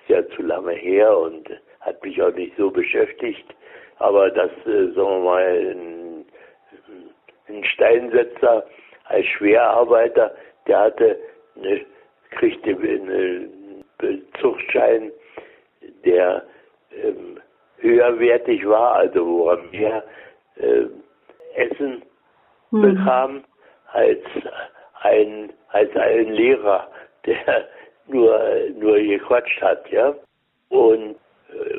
ist 0.01 0.09
ja 0.09 0.29
zu 0.31 0.43
lange 0.43 0.73
her 0.73 1.17
und 1.17 1.49
hat 1.81 2.03
mich 2.03 2.21
auch 2.23 2.35
nicht 2.35 2.57
so 2.57 2.71
beschäftigt. 2.71 3.45
Aber 3.99 4.31
das, 4.31 4.51
äh, 4.67 4.93
sagen 4.93 4.97
wir 4.97 5.21
mal, 5.21 5.75
ein, 5.77 6.25
ein 7.49 7.65
Steinsetzer 7.65 8.67
als 9.05 9.27
Schwerarbeiter, 9.27 10.35
der 10.67 10.81
hatte 10.81 11.19
eine, 11.57 11.85
kriegte 12.31 12.71
einen 12.71 13.85
Zuchtschein, 14.41 15.13
der 16.05 16.45
ähm, 16.93 17.41
höherwertig 17.79 18.67
war, 18.67 18.95
also 18.95 19.27
wo 19.27 19.49
er 19.51 19.59
mehr 19.71 20.05
äh, 20.57 20.87
Essen 21.55 22.03
mhm. 22.71 22.83
bekam 22.83 23.45
als 23.93 24.21
ein 25.03 25.53
als 25.69 25.95
ein 25.97 26.33
Lehrer, 26.33 26.89
der 27.27 27.69
nur 28.07 28.41
nur 28.75 28.99
gequatscht 28.99 29.61
hat, 29.61 29.89
ja. 29.91 30.15
Und 30.71 31.17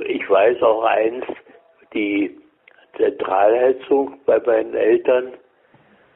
ich 0.07 0.29
weiß 0.29 0.61
auch 0.61 0.83
eins, 0.83 1.25
die 1.93 2.37
Zentralheizung 2.97 4.19
bei 4.25 4.39
meinen 4.39 4.73
Eltern 4.73 5.33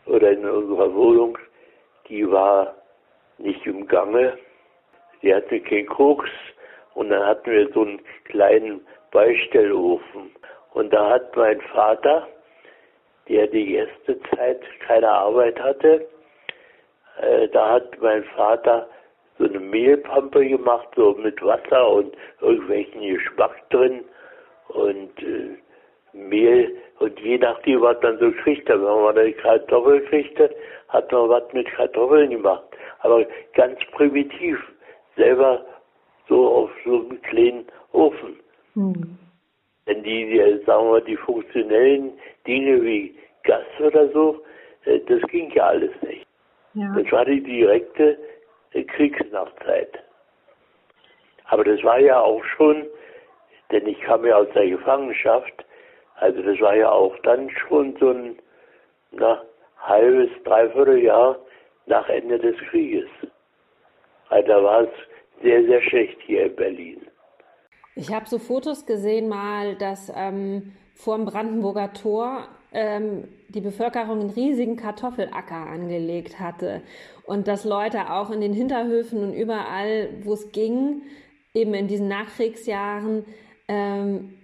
oder 0.10 0.32
in 0.32 0.48
unserer 0.48 0.94
Wohnung, 0.94 1.38
die 2.08 2.30
war 2.30 2.76
nicht 3.38 3.66
im 3.66 3.88
Gange. 3.88 4.38
Die 5.22 5.34
hatte 5.34 5.60
keinen 5.62 5.88
Koks 5.88 6.30
und 6.96 7.10
dann 7.10 7.26
hatten 7.26 7.52
wir 7.52 7.70
so 7.74 7.82
einen 7.82 8.02
kleinen 8.26 8.82
Beistellofen. 9.12 10.32
Und 10.74 10.92
da 10.92 11.10
hat 11.10 11.36
mein 11.36 11.62
Vater, 11.74 12.28
der 13.28 13.48
die 13.48 13.76
erste 13.76 14.20
Zeit 14.36 14.62
keine 14.86 15.10
Arbeit 15.10 15.60
hatte, 15.60 16.08
äh, 17.22 17.48
da 17.50 17.74
hat 17.74 18.00
mein 18.02 18.24
Vater 18.36 18.88
so 19.38 19.46
eine 19.46 19.60
Mehlpampe 19.60 20.48
gemacht, 20.48 20.88
so 20.96 21.14
mit 21.14 21.42
Wasser 21.42 21.90
und 21.90 22.16
irgendwelchen 22.42 23.02
Geschmack 23.02 23.70
drin 23.70 24.04
und 24.70 25.24
äh, 25.24 25.58
Mehl 26.14 26.76
und 27.00 27.20
je 27.20 27.38
nachdem, 27.38 27.82
was 27.82 28.02
man 28.02 28.18
so 28.20 28.32
kriegt, 28.44 28.68
wenn 28.70 28.82
man 28.82 29.18
eine 29.18 29.34
Kartoffel 29.34 30.02
kriegte, 30.06 30.54
hat 30.90 31.12
man 31.12 31.30
was 31.30 31.44
mit 31.54 31.68
Kartoffeln 31.72 32.30
gemacht. 32.30 32.64
Aber 33.00 33.26
ganz 33.54 33.80
primitiv, 33.92 34.60
selber 35.16 35.66
so 36.28 36.48
auf 36.48 36.72
so 36.84 37.00
einem 37.00 37.22
kleinen 37.22 37.66
Ofen. 37.94 38.40
Mhm. 38.76 39.18
Denn 39.88 40.04
die, 40.04 40.26
die, 40.26 40.64
sagen 40.66 40.92
wir, 40.92 41.02
die 41.02 41.18
funktionellen 41.18 42.14
Dinge 42.46 42.82
wie 42.84 43.16
Gas 43.44 43.66
oder 43.80 44.10
so, 44.10 44.44
äh, 44.86 45.00
das 45.08 45.22
ging 45.30 45.52
ja 45.52 45.68
alles 45.68 45.92
nicht. 46.02 46.28
Ja. 46.74 46.94
Das 46.96 47.12
war 47.12 47.26
die 47.26 47.42
direkte 47.42 48.18
äh, 48.74 48.84
Kriegsnachzeit. 48.84 50.00
Aber 51.46 51.64
das 51.64 51.82
war 51.84 52.00
ja 52.00 52.20
auch 52.20 52.44
schon, 52.44 52.86
denn 53.72 53.88
ich 53.88 54.00
kam 54.02 54.26
ja 54.26 54.36
aus 54.36 54.48
der 54.54 54.68
Gefangenschaft, 54.68 55.66
also 56.20 56.42
das 56.42 56.60
war 56.60 56.76
ja 56.76 56.92
auch 56.92 57.16
dann 57.24 57.50
schon 57.50 57.96
so 58.00 58.10
ein 58.10 58.40
na, 59.12 59.42
halbes, 59.78 60.30
dreiviertel 60.44 61.04
Jahr 61.04 61.38
nach 61.86 62.08
Ende 62.10 62.38
des 62.38 62.56
Krieges. 62.70 63.10
Also 64.30 64.48
da 64.48 64.64
war 64.64 64.82
es 64.84 64.90
sehr, 65.42 65.64
sehr 65.66 65.82
schlecht 65.82 66.18
hier 66.26 66.46
in 66.46 66.56
Berlin. 66.56 67.02
Ich 67.96 68.14
habe 68.14 68.28
so 68.28 68.38
Fotos 68.38 68.86
gesehen 68.86 69.28
mal, 69.28 69.76
dass 69.76 70.12
ähm, 70.16 70.74
vor 70.94 71.18
dem 71.18 71.26
Brandenburger 71.26 71.94
Tor 71.94 72.48
ähm, 72.72 73.28
die 73.50 73.62
Bevölkerung 73.62 74.20
einen 74.20 74.30
riesigen 74.30 74.76
Kartoffelacker 74.76 75.56
angelegt 75.56 76.40
hatte 76.40 76.82
und 77.26 77.48
dass 77.48 77.66
Leute 77.66 78.12
auch 78.12 78.30
in 78.30 78.42
den 78.42 78.54
Hinterhöfen 78.54 79.24
und 79.24 79.34
überall, 79.34 80.10
wo 80.24 80.34
es 80.34 80.52
ging, 80.52 81.02
eben 81.54 81.74
in 81.74 81.88
diesen 81.88 82.08
Nachkriegsjahren, 82.08 83.26
ähm, 83.68 84.36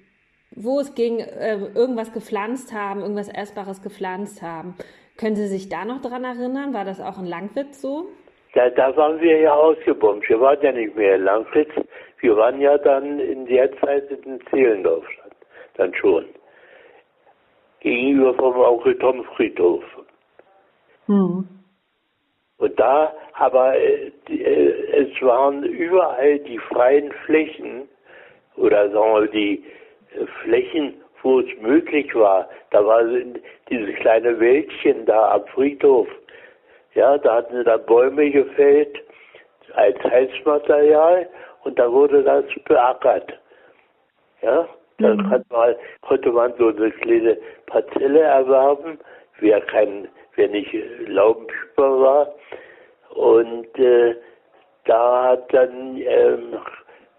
wo 0.55 0.79
es 0.79 0.95
ging, 0.95 1.19
äh, 1.19 1.57
irgendwas 1.75 2.13
gepflanzt 2.13 2.73
haben, 2.73 3.01
irgendwas 3.01 3.29
Essbares 3.29 3.81
gepflanzt 3.81 4.41
haben. 4.41 4.75
Können 5.17 5.35
Sie 5.35 5.47
sich 5.47 5.69
da 5.69 5.85
noch 5.85 6.01
dran 6.01 6.23
erinnern? 6.23 6.73
War 6.73 6.85
das 6.85 6.99
auch 6.99 7.19
in 7.19 7.25
Langwitz 7.25 7.81
so? 7.81 8.07
Da, 8.53 8.69
da 8.69 8.95
waren 8.95 9.19
wir 9.19 9.39
ja 9.39 9.53
ausgebombt. 9.53 10.27
Wir 10.29 10.39
waren 10.39 10.61
ja 10.61 10.71
nicht 10.71 10.95
mehr 10.95 11.15
in 11.15 11.23
Langwitz. 11.23 11.71
Wir 12.19 12.35
waren 12.37 12.59
ja 12.59 12.77
dann 12.77 13.19
in 13.19 13.45
der 13.45 13.71
Zeit 13.79 14.09
in 14.11 14.39
Zehlendorf 14.49 15.05
dann 15.75 15.93
schon. 15.93 16.25
Gegenüber 17.81 18.33
vom 18.33 18.57
Onkel 18.57 18.97
Tom 18.97 19.23
Friedhof. 19.35 19.83
Hm. 21.07 21.47
Und 22.57 22.79
da, 22.79 23.13
aber 23.33 23.75
äh, 23.75 24.11
äh, 24.29 25.03
es 25.03 25.21
waren 25.21 25.63
überall 25.63 26.39
die 26.39 26.57
freien 26.57 27.11
Flächen 27.25 27.87
oder 28.55 28.89
sagen 28.89 29.13
wir 29.13 29.27
die 29.27 29.63
Flächen, 30.41 30.93
wo 31.21 31.39
es 31.39 31.47
möglich 31.59 32.13
war. 32.15 32.47
Da 32.71 32.85
war 32.85 33.03
dieses 33.69 33.95
kleine 33.95 34.39
Wäldchen 34.39 35.05
da 35.05 35.35
am 35.35 35.45
Friedhof. 35.47 36.07
Ja, 36.93 37.17
da 37.17 37.35
hatten 37.35 37.57
sie 37.57 37.63
da 37.63 37.77
Bäume 37.77 38.29
gefällt 38.29 39.01
als 39.73 40.01
Heizmaterial 40.03 41.27
und 41.63 41.77
da 41.77 41.91
wurde 41.91 42.23
das 42.23 42.45
beackert. 42.65 43.33
Ja, 44.41 44.67
dann 44.99 45.17
mhm. 45.17 45.43
man, 45.49 45.75
konnte 46.01 46.31
man 46.31 46.53
so 46.57 46.67
eine 46.69 46.91
kleine 46.91 47.37
Parzelle 47.65 48.21
erwerben, 48.21 48.99
wer 49.39 49.59
kein, 49.61 50.07
wer 50.35 50.47
nicht 50.47 50.71
Laubenschüpper 51.07 51.99
war. 51.99 52.35
Und 53.09 53.77
äh, 53.79 54.15
da 54.85 55.29
hat 55.29 55.53
dann 55.53 55.97
ähm, 55.97 56.59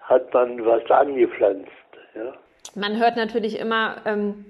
hat 0.01 0.33
man 0.33 0.65
was 0.65 0.89
angepflanzt. 0.91 1.71
Ja. 2.15 2.33
Man 2.75 2.97
hört 2.99 3.17
natürlich 3.17 3.59
immer 3.59 3.97
ähm, 4.05 4.47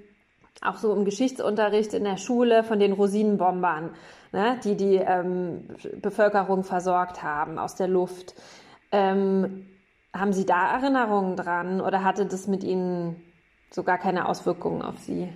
auch 0.61 0.77
so 0.77 0.93
im 0.93 1.05
Geschichtsunterricht 1.05 1.93
in 1.93 2.03
der 2.03 2.17
Schule 2.17 2.63
von 2.63 2.79
den 2.79 2.93
Rosinenbombern, 2.93 3.91
ne, 4.31 4.59
die 4.63 4.75
die 4.75 4.95
ähm, 4.95 5.67
Bevölkerung 6.01 6.63
versorgt 6.63 7.23
haben 7.23 7.59
aus 7.59 7.75
der 7.75 7.87
Luft. 7.87 8.33
Ähm, 8.91 9.67
haben 10.13 10.33
Sie 10.33 10.45
da 10.45 10.71
Erinnerungen 10.73 11.35
dran 11.35 11.81
oder 11.81 12.03
hatte 12.03 12.25
das 12.25 12.47
mit 12.47 12.63
Ihnen 12.63 13.21
so 13.69 13.83
gar 13.83 13.97
keine 13.97 14.27
Auswirkungen 14.27 14.81
auf 14.81 14.97
Sie? 14.97 15.29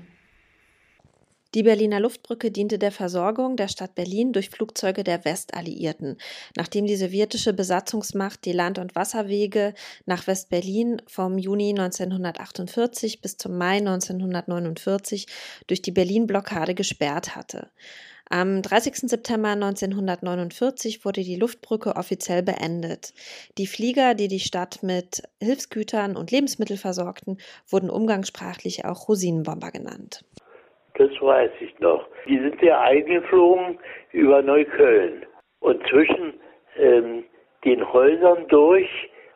Die 1.53 1.63
Berliner 1.63 1.99
Luftbrücke 1.99 2.49
diente 2.49 2.79
der 2.79 2.93
Versorgung 2.93 3.57
der 3.57 3.67
Stadt 3.67 3.93
Berlin 3.93 4.31
durch 4.31 4.49
Flugzeuge 4.49 5.03
der 5.03 5.25
Westalliierten, 5.25 6.17
nachdem 6.55 6.85
die 6.85 6.95
sowjetische 6.95 7.51
Besatzungsmacht 7.51 8.45
die 8.45 8.53
Land- 8.53 8.79
und 8.79 8.95
Wasserwege 8.95 9.73
nach 10.05 10.27
West-Berlin 10.27 11.01
vom 11.07 11.37
Juni 11.37 11.71
1948 11.71 13.19
bis 13.19 13.35
zum 13.35 13.57
Mai 13.57 13.79
1949 13.79 15.27
durch 15.67 15.81
die 15.81 15.91
Berlin-Blockade 15.91 16.73
gesperrt 16.73 17.35
hatte. 17.35 17.69
Am 18.29 18.61
30. 18.61 19.09
September 19.09 19.49
1949 19.49 21.03
wurde 21.03 21.21
die 21.21 21.35
Luftbrücke 21.35 21.97
offiziell 21.97 22.43
beendet. 22.43 23.13
Die 23.57 23.67
Flieger, 23.67 24.15
die 24.15 24.29
die 24.29 24.39
Stadt 24.39 24.83
mit 24.83 25.23
Hilfsgütern 25.41 26.15
und 26.15 26.31
Lebensmitteln 26.31 26.79
versorgten, 26.79 27.39
wurden 27.67 27.89
umgangssprachlich 27.89 28.85
auch 28.85 29.09
Rosinenbomber 29.09 29.71
genannt. 29.71 30.23
Das 30.95 31.09
weiß 31.21 31.51
ich 31.59 31.79
noch. 31.79 32.07
Die 32.27 32.39
sind 32.39 32.61
ja 32.61 32.81
eingeflogen 32.81 33.79
über 34.11 34.41
Neukölln 34.41 35.25
und 35.61 35.85
zwischen 35.87 36.33
ähm, 36.77 37.23
den 37.63 37.93
Häusern 37.93 38.47
durch 38.47 38.89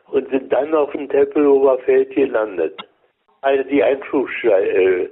und 0.08 0.28
sind 0.30 0.52
dann 0.52 0.74
auf 0.74 0.92
dem 0.92 1.08
Tempelhofer 1.08 1.78
Feld 1.80 2.14
gelandet. 2.14 2.78
Also 3.40 3.62
die 3.64 3.82
Einflugschleise. 3.82 5.10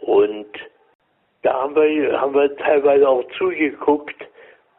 Und 0.00 0.46
da 1.42 1.62
haben 1.62 1.74
wir, 1.74 2.20
haben 2.20 2.34
wir 2.34 2.56
teilweise 2.56 3.08
auch 3.08 3.24
zugeguckt. 3.36 4.16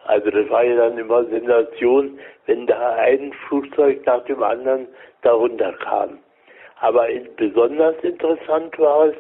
Also 0.06 0.30
das 0.32 0.50
war 0.50 0.64
ja 0.64 0.76
dann 0.76 0.98
immer 0.98 1.24
Sensation, 1.26 2.20
wenn 2.46 2.66
da 2.68 2.96
ein 2.96 3.34
Flugzeug 3.48 4.06
nach 4.06 4.24
dem 4.26 4.42
anderen 4.42 4.88
darunter 5.22 5.74
kam. 5.74 6.20
Aber 6.82 7.08
besonders 7.36 7.96
interessant 8.04 8.78
war 8.80 9.08
es, 9.08 9.16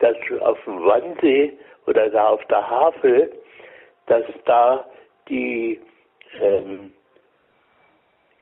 dass 0.00 0.16
auf 0.40 0.58
dem 0.64 0.84
Wannsee 0.84 1.56
oder 1.86 2.08
da 2.10 2.28
auf 2.28 2.44
der 2.46 2.68
Havel, 2.68 3.32
dass 4.06 4.24
da 4.44 4.84
die, 5.28 5.80
ähm, 6.40 6.92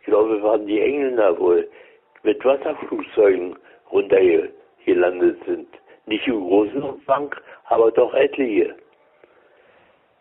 ich 0.00 0.06
glaube, 0.06 0.42
waren 0.42 0.66
die 0.66 0.80
Engländer 0.80 1.38
wohl, 1.38 1.68
mit 2.22 2.44
Wasserflugzeugen 2.44 3.56
runtergelandet 3.92 5.38
sind. 5.46 5.68
Nicht 6.06 6.26
im 6.26 6.40
großen 6.40 6.82
Umfang, 6.82 7.34
aber 7.66 7.90
doch 7.92 8.12
etliche. 8.14 8.74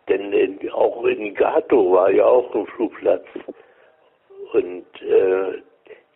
Denn 0.07 0.31
in, 0.31 0.71
auch 0.71 1.03
in 1.05 1.33
Gato 1.33 1.91
war 1.91 2.11
ja 2.11 2.25
auch 2.25 2.53
ein 2.53 2.67
Flugplatz. 2.67 3.25
Und 4.53 4.85
äh, 5.01 5.61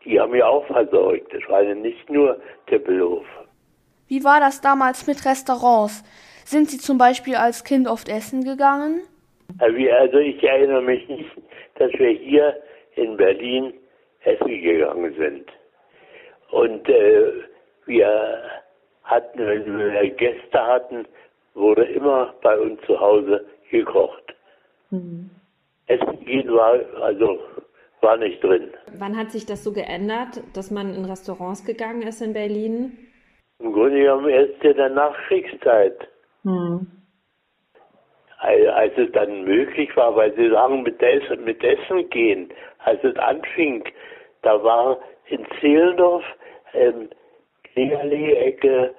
die 0.05 0.19
haben 0.19 0.35
ja 0.35 0.45
auch 0.47 0.65
versorgt. 0.67 1.33
Das 1.33 1.41
war 1.49 1.61
ja 1.61 1.75
nicht 1.75 2.09
nur 2.09 2.39
Tempelhof. 2.67 3.25
Wie 4.07 4.23
war 4.23 4.39
das 4.39 4.61
damals 4.61 5.07
mit 5.07 5.25
Restaurants? 5.25 6.03
Sind 6.45 6.69
Sie 6.69 6.77
zum 6.77 6.97
Beispiel 6.97 7.35
als 7.35 7.63
Kind 7.63 7.87
oft 7.87 8.09
essen 8.09 8.43
gegangen? 8.43 9.01
Also 9.59 10.17
ich 10.17 10.43
erinnere 10.43 10.81
mich 10.81 11.07
nicht, 11.07 11.29
dass 11.75 11.91
wir 11.93 12.09
hier 12.09 12.61
in 12.95 13.15
Berlin 13.17 13.73
essen 14.23 14.47
gegangen 14.47 15.13
sind. 15.17 15.45
Und 16.51 16.87
äh, 16.89 17.31
wir 17.85 18.43
hatten, 19.03 19.39
wenn 19.39 19.77
wir 19.77 20.09
Gäste 20.11 20.65
hatten, 20.65 21.05
wurde 21.53 21.83
immer 21.85 22.33
bei 22.41 22.57
uns 22.57 22.81
zu 22.85 22.99
Hause 22.99 23.45
gekocht. 23.69 24.35
Mhm. 24.89 25.29
Essen 25.87 26.25
gehen 26.25 26.53
war 26.53 26.79
also 27.01 27.39
war 28.01 28.17
nicht 28.17 28.43
drin. 28.43 28.71
Wann 28.97 29.17
hat 29.17 29.31
sich 29.31 29.45
das 29.45 29.63
so 29.63 29.73
geändert, 29.73 30.41
dass 30.53 30.71
man 30.71 30.93
in 30.93 31.05
Restaurants 31.05 31.65
gegangen 31.65 32.01
ist 32.01 32.21
in 32.21 32.33
Berlin? 32.33 32.97
Im 33.59 33.73
Grunde 33.73 33.99
genommen 33.99 34.29
erst 34.29 34.63
in 34.63 34.75
der 34.75 34.89
Nachkriegszeit. 34.89 36.07
Hm. 36.43 36.87
Als 38.39 38.97
es 38.97 39.11
dann 39.11 39.43
möglich 39.43 39.95
war, 39.95 40.15
weil 40.15 40.33
Sie 40.35 40.49
sagen, 40.49 40.81
mit 40.81 40.99
Essen, 41.01 41.43
mit 41.43 41.63
Essen 41.63 42.09
gehen, 42.09 42.51
als 42.79 43.03
es 43.03 43.15
anfing, 43.17 43.83
da 44.41 44.63
war 44.63 44.97
in 45.27 45.45
Zehlendorf, 45.59 46.23
ähm, 46.73 47.09
Klingerlee-Ecke 47.73 48.95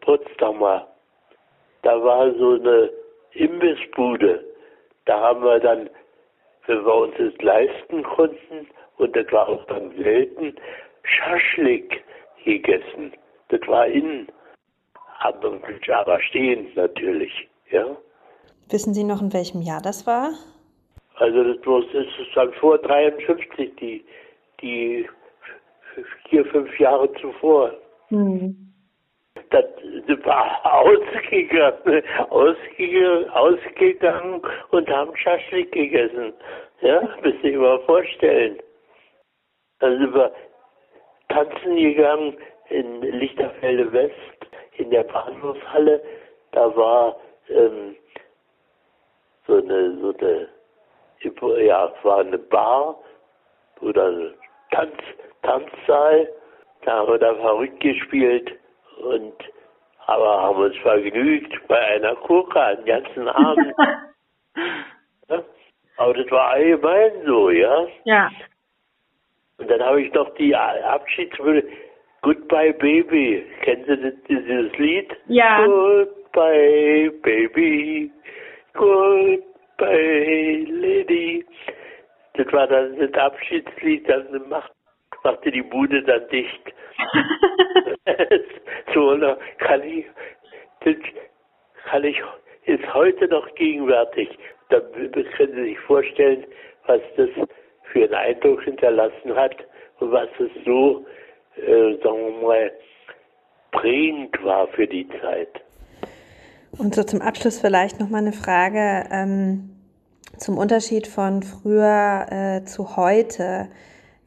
Potsdamer. 0.00 0.88
Da 1.82 2.02
war 2.02 2.32
so 2.34 2.54
eine 2.54 2.90
Imbissbude. 3.32 4.44
Da 5.04 5.20
haben 5.20 5.42
wir 5.42 5.58
dann, 5.58 5.90
wenn 6.66 6.84
wir 6.84 6.94
uns 6.94 7.14
das 7.18 7.34
leisten 7.42 8.02
konnten, 8.02 8.68
und 8.98 9.16
das 9.16 9.30
war 9.32 9.48
auch 9.48 9.64
dann 9.66 9.90
selten, 9.96 10.54
Schaschlik 11.02 12.04
gegessen. 12.44 13.12
Das 13.48 13.60
war 13.66 13.86
innen. 13.86 14.28
Aber, 15.20 15.58
aber 15.88 16.20
stehend 16.20 16.74
natürlich, 16.76 17.32
ja. 17.70 17.96
Wissen 18.68 18.94
Sie 18.94 19.04
noch, 19.04 19.20
in 19.20 19.32
welchem 19.32 19.62
Jahr 19.62 19.80
das 19.82 20.06
war? 20.06 20.32
Also 21.16 21.44
das 21.44 21.64
muss, 21.64 21.84
das 21.92 22.06
ist 22.06 22.34
dann 22.34 22.52
vor 22.54 22.78
53, 22.78 23.76
die, 23.76 24.04
die 24.60 25.08
vier, 26.28 26.44
fünf 26.46 26.78
Jahre 26.78 27.12
zuvor. 27.14 27.72
Hm. 28.08 28.71
Das, 29.52 29.64
war 30.24 30.60
ausgegangen, 30.64 32.02
ausgegangen, 32.30 33.30
ausgegangen 33.30 34.42
und 34.70 34.88
haben 34.88 35.14
Schaschlik 35.14 35.70
gegessen. 35.72 36.32
Ja, 36.80 37.02
müsst 37.22 37.44
ihr 37.44 37.58
mal 37.58 37.78
vorstellen. 37.80 38.58
Dann 39.80 39.98
sind 39.98 40.14
wir 40.14 40.32
tanzen 41.28 41.76
gegangen 41.76 42.38
in 42.70 43.02
Lichterfelde 43.02 43.92
West, 43.92 44.14
in 44.78 44.90
der 44.90 45.02
Bahnhofshalle. 45.04 46.02
Da 46.52 46.74
war 46.74 47.16
ähm, 47.50 47.94
so 49.46 49.56
eine, 49.56 49.98
so 50.00 50.14
eine, 50.18 51.62
ja, 51.62 51.92
war 52.04 52.20
eine 52.20 52.38
Bar 52.38 52.98
oder 53.82 54.32
Tanz, 54.70 54.94
Tanzsaal. 55.42 56.26
Da 56.86 56.92
haben 56.98 57.12
wir 57.12 57.18
da 57.18 57.34
verrückt 57.34 57.80
gespielt 57.80 58.58
und 58.98 59.34
aber 60.06 60.42
haben 60.42 60.62
uns 60.62 60.76
vergnügt 60.78 61.54
bei 61.68 61.78
einer 61.78 62.16
Kurka 62.16 62.74
den 62.74 62.84
ganzen 62.86 63.28
Abend. 63.28 63.74
ja? 65.28 65.44
Aber 65.96 66.14
das 66.14 66.30
war 66.30 66.48
allgemein 66.48 67.12
so, 67.24 67.50
ja? 67.50 67.86
Ja. 68.04 68.30
Und 69.58 69.70
dann 69.70 69.80
habe 69.80 70.02
ich 70.02 70.12
noch 70.12 70.34
die 70.34 70.54
Abschiedsmühle 70.56 71.64
Goodbye 72.22 72.72
Baby. 72.74 73.46
Kennen 73.62 73.84
Sie 73.84 73.96
das, 73.96 74.14
dieses 74.28 74.76
Lied? 74.78 75.16
Ja. 75.26 75.64
Goodbye 75.64 77.10
Baby. 77.22 78.10
Goodbye 78.74 80.64
Lady. 80.68 81.46
Das 82.34 82.52
war 82.52 82.66
dann 82.66 82.98
das 82.98 83.12
Abschiedslied, 83.12 84.08
dann 84.08 84.48
macht, 84.48 84.72
machte 85.22 85.50
die 85.50 85.62
Bude 85.62 86.02
dann 86.02 86.26
dicht. 86.28 86.72
so 88.94 89.18
kann 89.58 89.82
ich, 89.82 90.06
das 90.84 90.94
kann 91.88 92.04
ich, 92.04 92.20
ist 92.64 92.94
heute 92.94 93.28
noch 93.28 93.52
gegenwärtig. 93.54 94.28
Da 94.70 94.80
können 94.80 95.54
Sie 95.54 95.62
sich 95.62 95.78
vorstellen, 95.80 96.44
was 96.86 97.00
das 97.16 97.28
für 97.92 98.04
einen 98.04 98.14
Eindruck 98.14 98.62
hinterlassen 98.62 99.34
hat 99.34 99.56
und 100.00 100.12
was 100.12 100.28
es 100.38 100.50
so, 100.64 101.04
äh, 101.56 101.94
sagen 102.02 102.40
wir 102.40 102.46
mal, 102.46 102.72
prägend 103.72 104.44
war 104.44 104.68
für 104.68 104.86
die 104.86 105.08
Zeit. 105.20 105.62
Und 106.78 106.94
so 106.94 107.02
zum 107.02 107.20
Abschluss 107.20 107.60
vielleicht 107.60 108.00
noch 108.00 108.08
mal 108.08 108.18
eine 108.18 108.32
Frage 108.32 109.04
ähm, 109.10 109.70
zum 110.38 110.56
Unterschied 110.56 111.06
von 111.06 111.42
früher 111.42 112.26
äh, 112.30 112.64
zu 112.64 112.96
heute. 112.96 113.68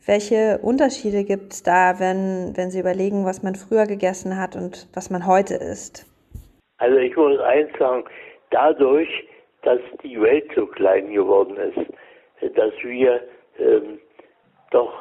Welche 0.08 0.60
Unterschiede 0.62 1.24
gibt 1.24 1.54
es 1.54 1.64
da, 1.64 2.00
wenn, 2.00 2.56
wenn 2.56 2.70
Sie 2.70 2.80
überlegen, 2.80 3.26
was 3.26 3.42
man 3.42 3.56
früher 3.56 3.88
gegessen 3.88 4.40
hat 4.40 4.56
und 4.56 4.88
was 4.94 5.10
man 5.10 5.26
heute 5.26 5.56
isst? 5.56 6.06
Also 6.78 6.98
ich 6.98 7.16
muss 7.16 7.40
eins 7.40 7.72
sagen, 7.80 8.04
dadurch, 8.52 9.10
dass 9.64 9.80
die 10.04 10.22
Welt 10.22 10.46
so 10.56 10.68
klein 10.68 11.12
geworden 11.12 11.58
ist, 11.58 11.80
dass 12.56 12.72
wir 12.84 13.20
ähm, 13.58 13.98
doch 14.70 14.94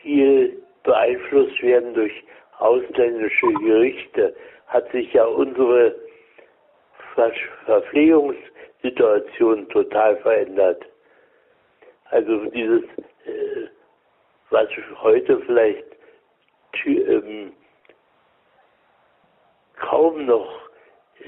viel 0.00 0.56
beeinflusst 0.84 1.62
werden 1.62 1.92
durch 1.92 2.24
ausländische 2.58 3.52
Gerichte, 3.62 4.34
hat 4.68 4.90
sich 4.92 5.12
ja 5.12 5.24
unsere 5.24 5.94
Verpflegungssituation 7.66 9.68
total 9.68 10.16
verändert. 10.18 10.82
Also 12.10 12.44
dieses 12.46 12.84
äh, 13.26 13.63
was 14.54 14.68
heute 15.02 15.40
vielleicht 15.40 15.84
ähm, 16.86 17.52
kaum 19.76 20.26
noch 20.26 20.48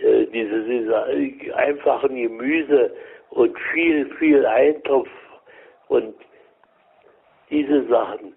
äh, 0.01 0.27
diese, 0.27 0.63
diese 0.65 1.57
einfachen 1.57 2.15
Gemüse 2.15 2.95
und 3.31 3.59
viel, 3.73 4.09
viel 4.17 4.47
Eintopf 4.47 5.09
und 5.89 6.15
diese 7.51 7.87
Sachen, 7.89 8.35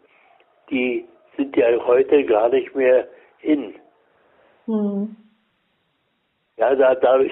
die 0.69 1.08
sind 1.38 1.56
ja 1.56 1.67
heute 1.86 2.23
gar 2.25 2.49
nicht 2.49 2.75
mehr 2.75 3.08
in. 3.41 3.75
Mhm. 4.65 5.15
Ja, 6.58 6.75
da, 6.75 6.95
dadurch, 6.95 7.32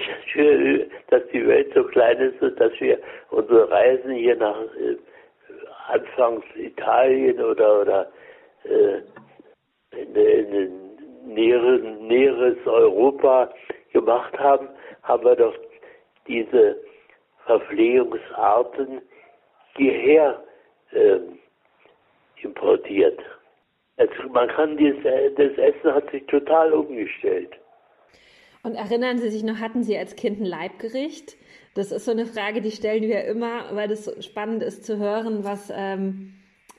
dass 1.08 1.22
die 1.32 1.46
Welt 1.46 1.72
so 1.74 1.84
klein 1.84 2.18
ist 2.18 2.40
und 2.40 2.58
dass 2.58 2.72
wir 2.80 2.98
unsere 3.30 3.68
Reisen 3.70 4.12
hier 4.12 4.36
nach 4.36 4.62
äh, 4.76 4.96
anfangs 5.88 6.44
Italien 6.56 7.40
oder, 7.40 7.80
oder 7.80 8.12
äh, 8.64 9.00
in, 9.96 10.14
in 10.14 10.88
näheres, 11.26 11.82
näheres 12.00 12.56
Europa 12.66 13.50
gemacht 13.92 14.38
haben, 14.38 14.68
haben 15.02 15.24
wir 15.24 15.36
doch 15.36 15.54
diese 16.26 16.76
Verpflegungsarten 17.46 19.00
hierher 19.76 20.42
äh, 20.92 21.18
importiert. 22.42 23.20
Also 23.96 24.28
man 24.30 24.48
kann 24.48 24.76
dieses, 24.76 25.02
das 25.02 25.52
Essen 25.58 25.94
hat 25.94 26.10
sich 26.10 26.24
total 26.26 26.72
umgestellt. 26.72 27.50
Und 28.62 28.74
erinnern 28.74 29.18
Sie 29.18 29.30
sich 29.30 29.42
noch, 29.44 29.60
hatten 29.60 29.82
Sie 29.82 29.96
als 29.96 30.14
Kind 30.16 30.40
ein 30.40 30.44
Leibgericht? 30.44 31.36
Das 31.78 31.92
ist 31.92 32.06
so 32.06 32.10
eine 32.10 32.26
Frage, 32.26 32.60
die 32.60 32.72
stellen 32.72 33.04
wir 33.04 33.22
immer, 33.26 33.66
weil 33.70 33.86
das 33.86 34.06
so 34.06 34.20
spannend 34.20 34.64
ist 34.64 34.84
zu 34.84 34.98
hören, 34.98 35.44
was, 35.44 35.72
ähm, 35.72 36.32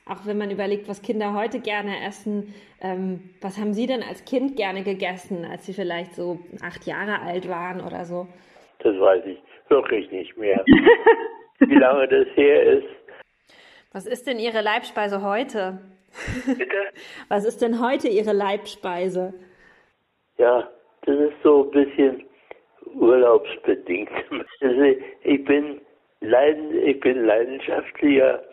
auch 0.06 0.26
wenn 0.26 0.38
man 0.38 0.52
überlegt, 0.52 0.90
was 0.90 1.02
Kinder 1.02 1.34
heute 1.34 1.62
gerne 1.62 2.06
essen, 2.06 2.54
ähm, 2.82 3.30
was 3.40 3.58
haben 3.58 3.72
Sie 3.72 3.86
denn 3.86 4.04
als 4.04 4.26
Kind 4.26 4.58
gerne 4.58 4.84
gegessen, 4.84 5.46
als 5.50 5.66
Sie 5.66 5.72
vielleicht 5.72 6.16
so 6.16 6.40
acht 6.62 6.86
Jahre 6.86 7.22
alt 7.22 7.48
waren 7.48 7.80
oder 7.80 8.04
so? 8.04 8.28
Das 8.80 8.94
weiß 9.00 9.24
ich 9.26 9.38
wirklich 9.70 10.12
nicht 10.12 10.36
mehr. 10.36 10.66
Wie 11.60 11.76
lange 11.76 12.06
das 12.10 12.28
her 12.36 12.64
ist. 12.64 12.88
Was 13.94 14.06
ist 14.06 14.28
denn 14.28 14.38
Ihre 14.38 14.60
Leibspeise 14.60 15.22
heute? 15.22 15.80
Bitte? 16.46 16.76
Was 17.30 17.46
ist 17.46 17.62
denn 17.62 17.82
heute 17.82 18.10
Ihre 18.10 18.34
Leibspeise? 18.34 19.34
Ja, 20.38 20.70
das 21.06 21.18
ist 21.18 21.42
so 21.42 21.64
ein 21.64 21.72
bisschen 21.72 22.29
urlaubsbedingt. 22.96 24.12
Also 24.62 24.82
ich 25.24 25.44
bin, 25.46 25.82
leiden, 26.22 26.78
ich 26.86 27.00
bin 27.00 27.26
leidenschaftlicher 27.26 28.44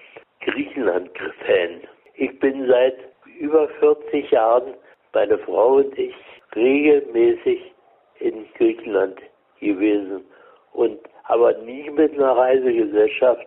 Griechenland-Fan. 0.41 1.81
Ich 2.15 2.39
bin 2.39 2.67
seit 2.69 2.97
über 3.39 3.69
40 3.81 4.31
Jahren, 4.31 4.75
meine 5.13 5.39
Frau 5.39 5.77
und 5.77 5.99
ich, 5.99 6.15
regelmäßig 6.55 7.73
in 8.21 8.47
Griechenland 8.55 9.21
gewesen. 9.61 10.25
Und 10.73 10.99
aber 11.25 11.53
nie 11.59 11.91
mit 11.91 12.15
einer 12.15 12.37
Reisegesellschaft, 12.37 13.47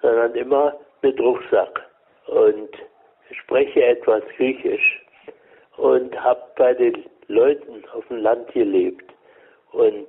sondern 0.00 0.34
immer 0.34 0.74
mit 1.02 1.20
Rucksack. 1.20 1.84
Und 2.26 2.70
spreche 3.32 3.84
etwas 3.84 4.22
Griechisch 4.36 5.02
und 5.76 6.18
habe 6.22 6.42
bei 6.56 6.74
den 6.74 7.04
Leuten 7.28 7.84
auf 7.94 8.06
dem 8.08 8.18
Land 8.18 8.52
gelebt. 8.52 9.04
Und 9.72 10.06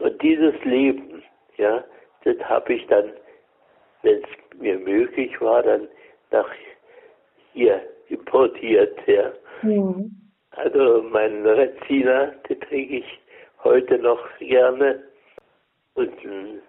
und 0.00 0.22
dieses 0.22 0.54
Leben, 0.64 1.22
ja, 1.56 1.84
das 2.24 2.36
habe 2.48 2.74
ich 2.74 2.86
dann, 2.86 3.12
wenn 4.02 4.22
es 4.22 4.60
mir 4.60 4.78
möglich 4.78 5.40
war, 5.40 5.62
dann 5.62 5.88
nach 6.30 6.50
hier 7.52 7.80
importiert, 8.08 8.98
ja. 9.06 9.32
Mhm. 9.62 10.10
Also 10.50 11.02
mein 11.10 11.44
Rezina, 11.46 12.26
den 12.48 12.60
trinke 12.60 12.96
ich 12.96 13.20
heute 13.62 13.98
noch 13.98 14.20
gerne. 14.38 15.02
Und 15.94 16.12
ein 16.24 16.62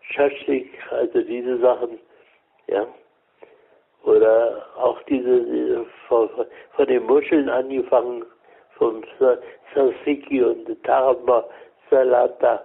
Schaschlik, 0.00 0.70
also 0.90 1.22
diese 1.22 1.58
Sachen, 1.58 1.98
ja. 2.68 2.86
Oder 4.04 4.66
auch 4.76 5.00
diese, 5.04 5.44
diese 5.44 5.86
von, 6.08 6.28
von, 6.74 6.86
den 6.86 7.04
Muscheln 7.04 7.48
angefangen, 7.48 8.24
vom 8.76 9.02
Tzatziki 9.72 10.42
und 10.42 10.82
Tarma, 10.82 11.44
Salata, 11.92 12.64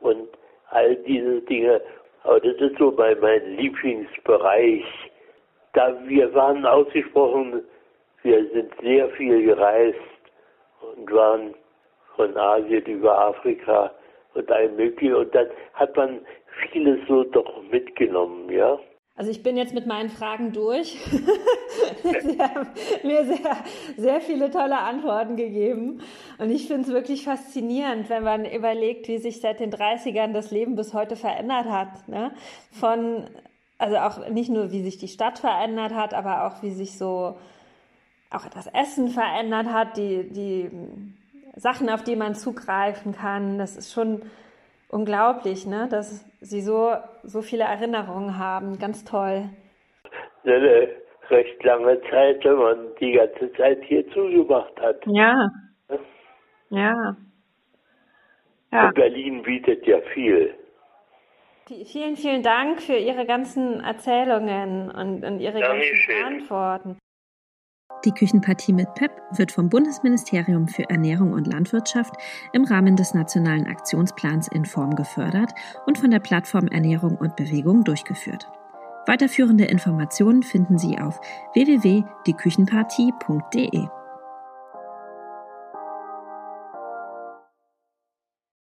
und 0.00 0.28
all 0.70 0.94
diese 0.96 1.40
Dinge. 1.42 1.80
Aber 2.22 2.40
das 2.40 2.56
ist 2.56 2.78
so 2.78 2.92
mein, 2.92 3.18
mein 3.20 3.56
Lieblingsbereich. 3.56 4.84
Da 5.72 5.96
wir 6.06 6.32
waren 6.34 6.64
ausgesprochen 6.64 7.62
wir 8.26 8.44
sind 8.50 8.72
sehr 8.82 9.08
viel 9.10 9.44
gereist 9.44 10.00
und 10.80 11.12
waren 11.12 11.54
von 12.16 12.36
Asien 12.36 12.84
über 12.86 13.16
Afrika 13.16 13.92
und 14.34 14.50
allem 14.50 14.74
möglichen. 14.74 15.14
Und 15.14 15.32
dann 15.32 15.46
hat 15.74 15.96
man 15.96 16.26
vieles 16.72 16.98
so 17.06 17.22
doch 17.22 17.62
mitgenommen, 17.70 18.50
ja. 18.50 18.80
Also 19.18 19.30
ich 19.30 19.42
bin 19.42 19.56
jetzt 19.56 19.72
mit 19.72 19.86
meinen 19.86 20.10
Fragen 20.10 20.52
durch. 20.52 20.98
Sie 22.02 22.38
haben 22.38 22.68
mir 23.02 23.24
sehr, 23.24 23.56
sehr 23.96 24.20
viele 24.20 24.50
tolle 24.50 24.78
Antworten 24.78 25.36
gegeben. 25.36 26.02
Und 26.36 26.50
ich 26.50 26.66
finde 26.66 26.82
es 26.82 26.88
wirklich 26.88 27.24
faszinierend, 27.24 28.10
wenn 28.10 28.22
man 28.22 28.44
überlegt, 28.44 29.08
wie 29.08 29.16
sich 29.16 29.40
seit 29.40 29.60
den 29.60 29.72
30ern 29.72 30.32
das 30.32 30.50
Leben 30.50 30.76
bis 30.76 30.92
heute 30.92 31.16
verändert 31.16 31.64
hat. 31.64 32.06
Ne? 32.08 32.32
Von, 32.70 33.24
also 33.78 33.96
auch 33.96 34.28
nicht 34.28 34.50
nur, 34.50 34.70
wie 34.70 34.82
sich 34.82 34.98
die 34.98 35.08
Stadt 35.08 35.38
verändert 35.38 35.94
hat, 35.94 36.12
aber 36.12 36.46
auch 36.46 36.62
wie 36.62 36.72
sich 36.72 36.98
so 36.98 37.38
auch 38.28 38.46
das 38.48 38.66
Essen 38.66 39.08
verändert 39.08 39.68
hat, 39.68 39.96
die, 39.96 40.28
die 40.30 40.70
Sachen, 41.54 41.88
auf 41.88 42.04
die 42.04 42.16
man 42.16 42.34
zugreifen 42.34 43.12
kann. 43.12 43.56
Das 43.56 43.76
ist 43.76 43.94
schon 43.94 44.20
unglaublich, 44.88 45.66
ne? 45.66 45.88
dass 45.90 46.24
Sie 46.40 46.60
so, 46.60 46.92
so 47.22 47.42
viele 47.42 47.64
Erinnerungen 47.64 48.38
haben. 48.38 48.78
Ganz 48.78 49.04
toll. 49.04 49.48
Eine 50.44 50.88
recht 51.28 51.64
lange 51.64 52.00
Zeit, 52.10 52.44
wenn 52.44 52.56
man 52.56 52.94
die 53.00 53.12
ganze 53.12 53.52
Zeit 53.54 53.82
hier 53.84 54.08
zugemacht 54.12 54.80
hat. 54.80 55.02
Ja. 55.06 55.48
Ja. 56.70 57.16
ja. 58.72 58.88
Und 58.88 58.94
Berlin 58.94 59.42
bietet 59.42 59.86
ja 59.86 60.00
viel. 60.14 60.54
Vielen, 61.84 62.16
vielen 62.16 62.42
Dank 62.44 62.80
für 62.80 62.96
Ihre 62.96 63.26
ganzen 63.26 63.80
Erzählungen 63.80 64.88
und, 64.88 65.24
und 65.24 65.40
Ihre 65.40 65.58
Dankeschön. 65.58 66.22
ganzen 66.22 66.42
Antworten. 66.42 66.98
Die 68.06 68.12
Küchenpartie 68.12 68.72
mit 68.72 68.94
PEP 68.94 69.10
wird 69.32 69.50
vom 69.50 69.68
Bundesministerium 69.68 70.68
für 70.68 70.88
Ernährung 70.88 71.32
und 71.32 71.48
Landwirtschaft 71.48 72.14
im 72.52 72.62
Rahmen 72.62 72.94
des 72.94 73.14
Nationalen 73.14 73.66
Aktionsplans 73.66 74.46
in 74.46 74.64
Form 74.64 74.94
gefördert 74.94 75.52
und 75.86 75.98
von 75.98 76.12
der 76.12 76.20
Plattform 76.20 76.68
Ernährung 76.68 77.16
und 77.16 77.34
Bewegung 77.34 77.82
durchgeführt. 77.82 78.48
Weiterführende 79.08 79.64
Informationen 79.64 80.44
finden 80.44 80.78
Sie 80.78 81.00
auf 81.00 81.20
www.dieküchenpartie.de. 81.54 83.88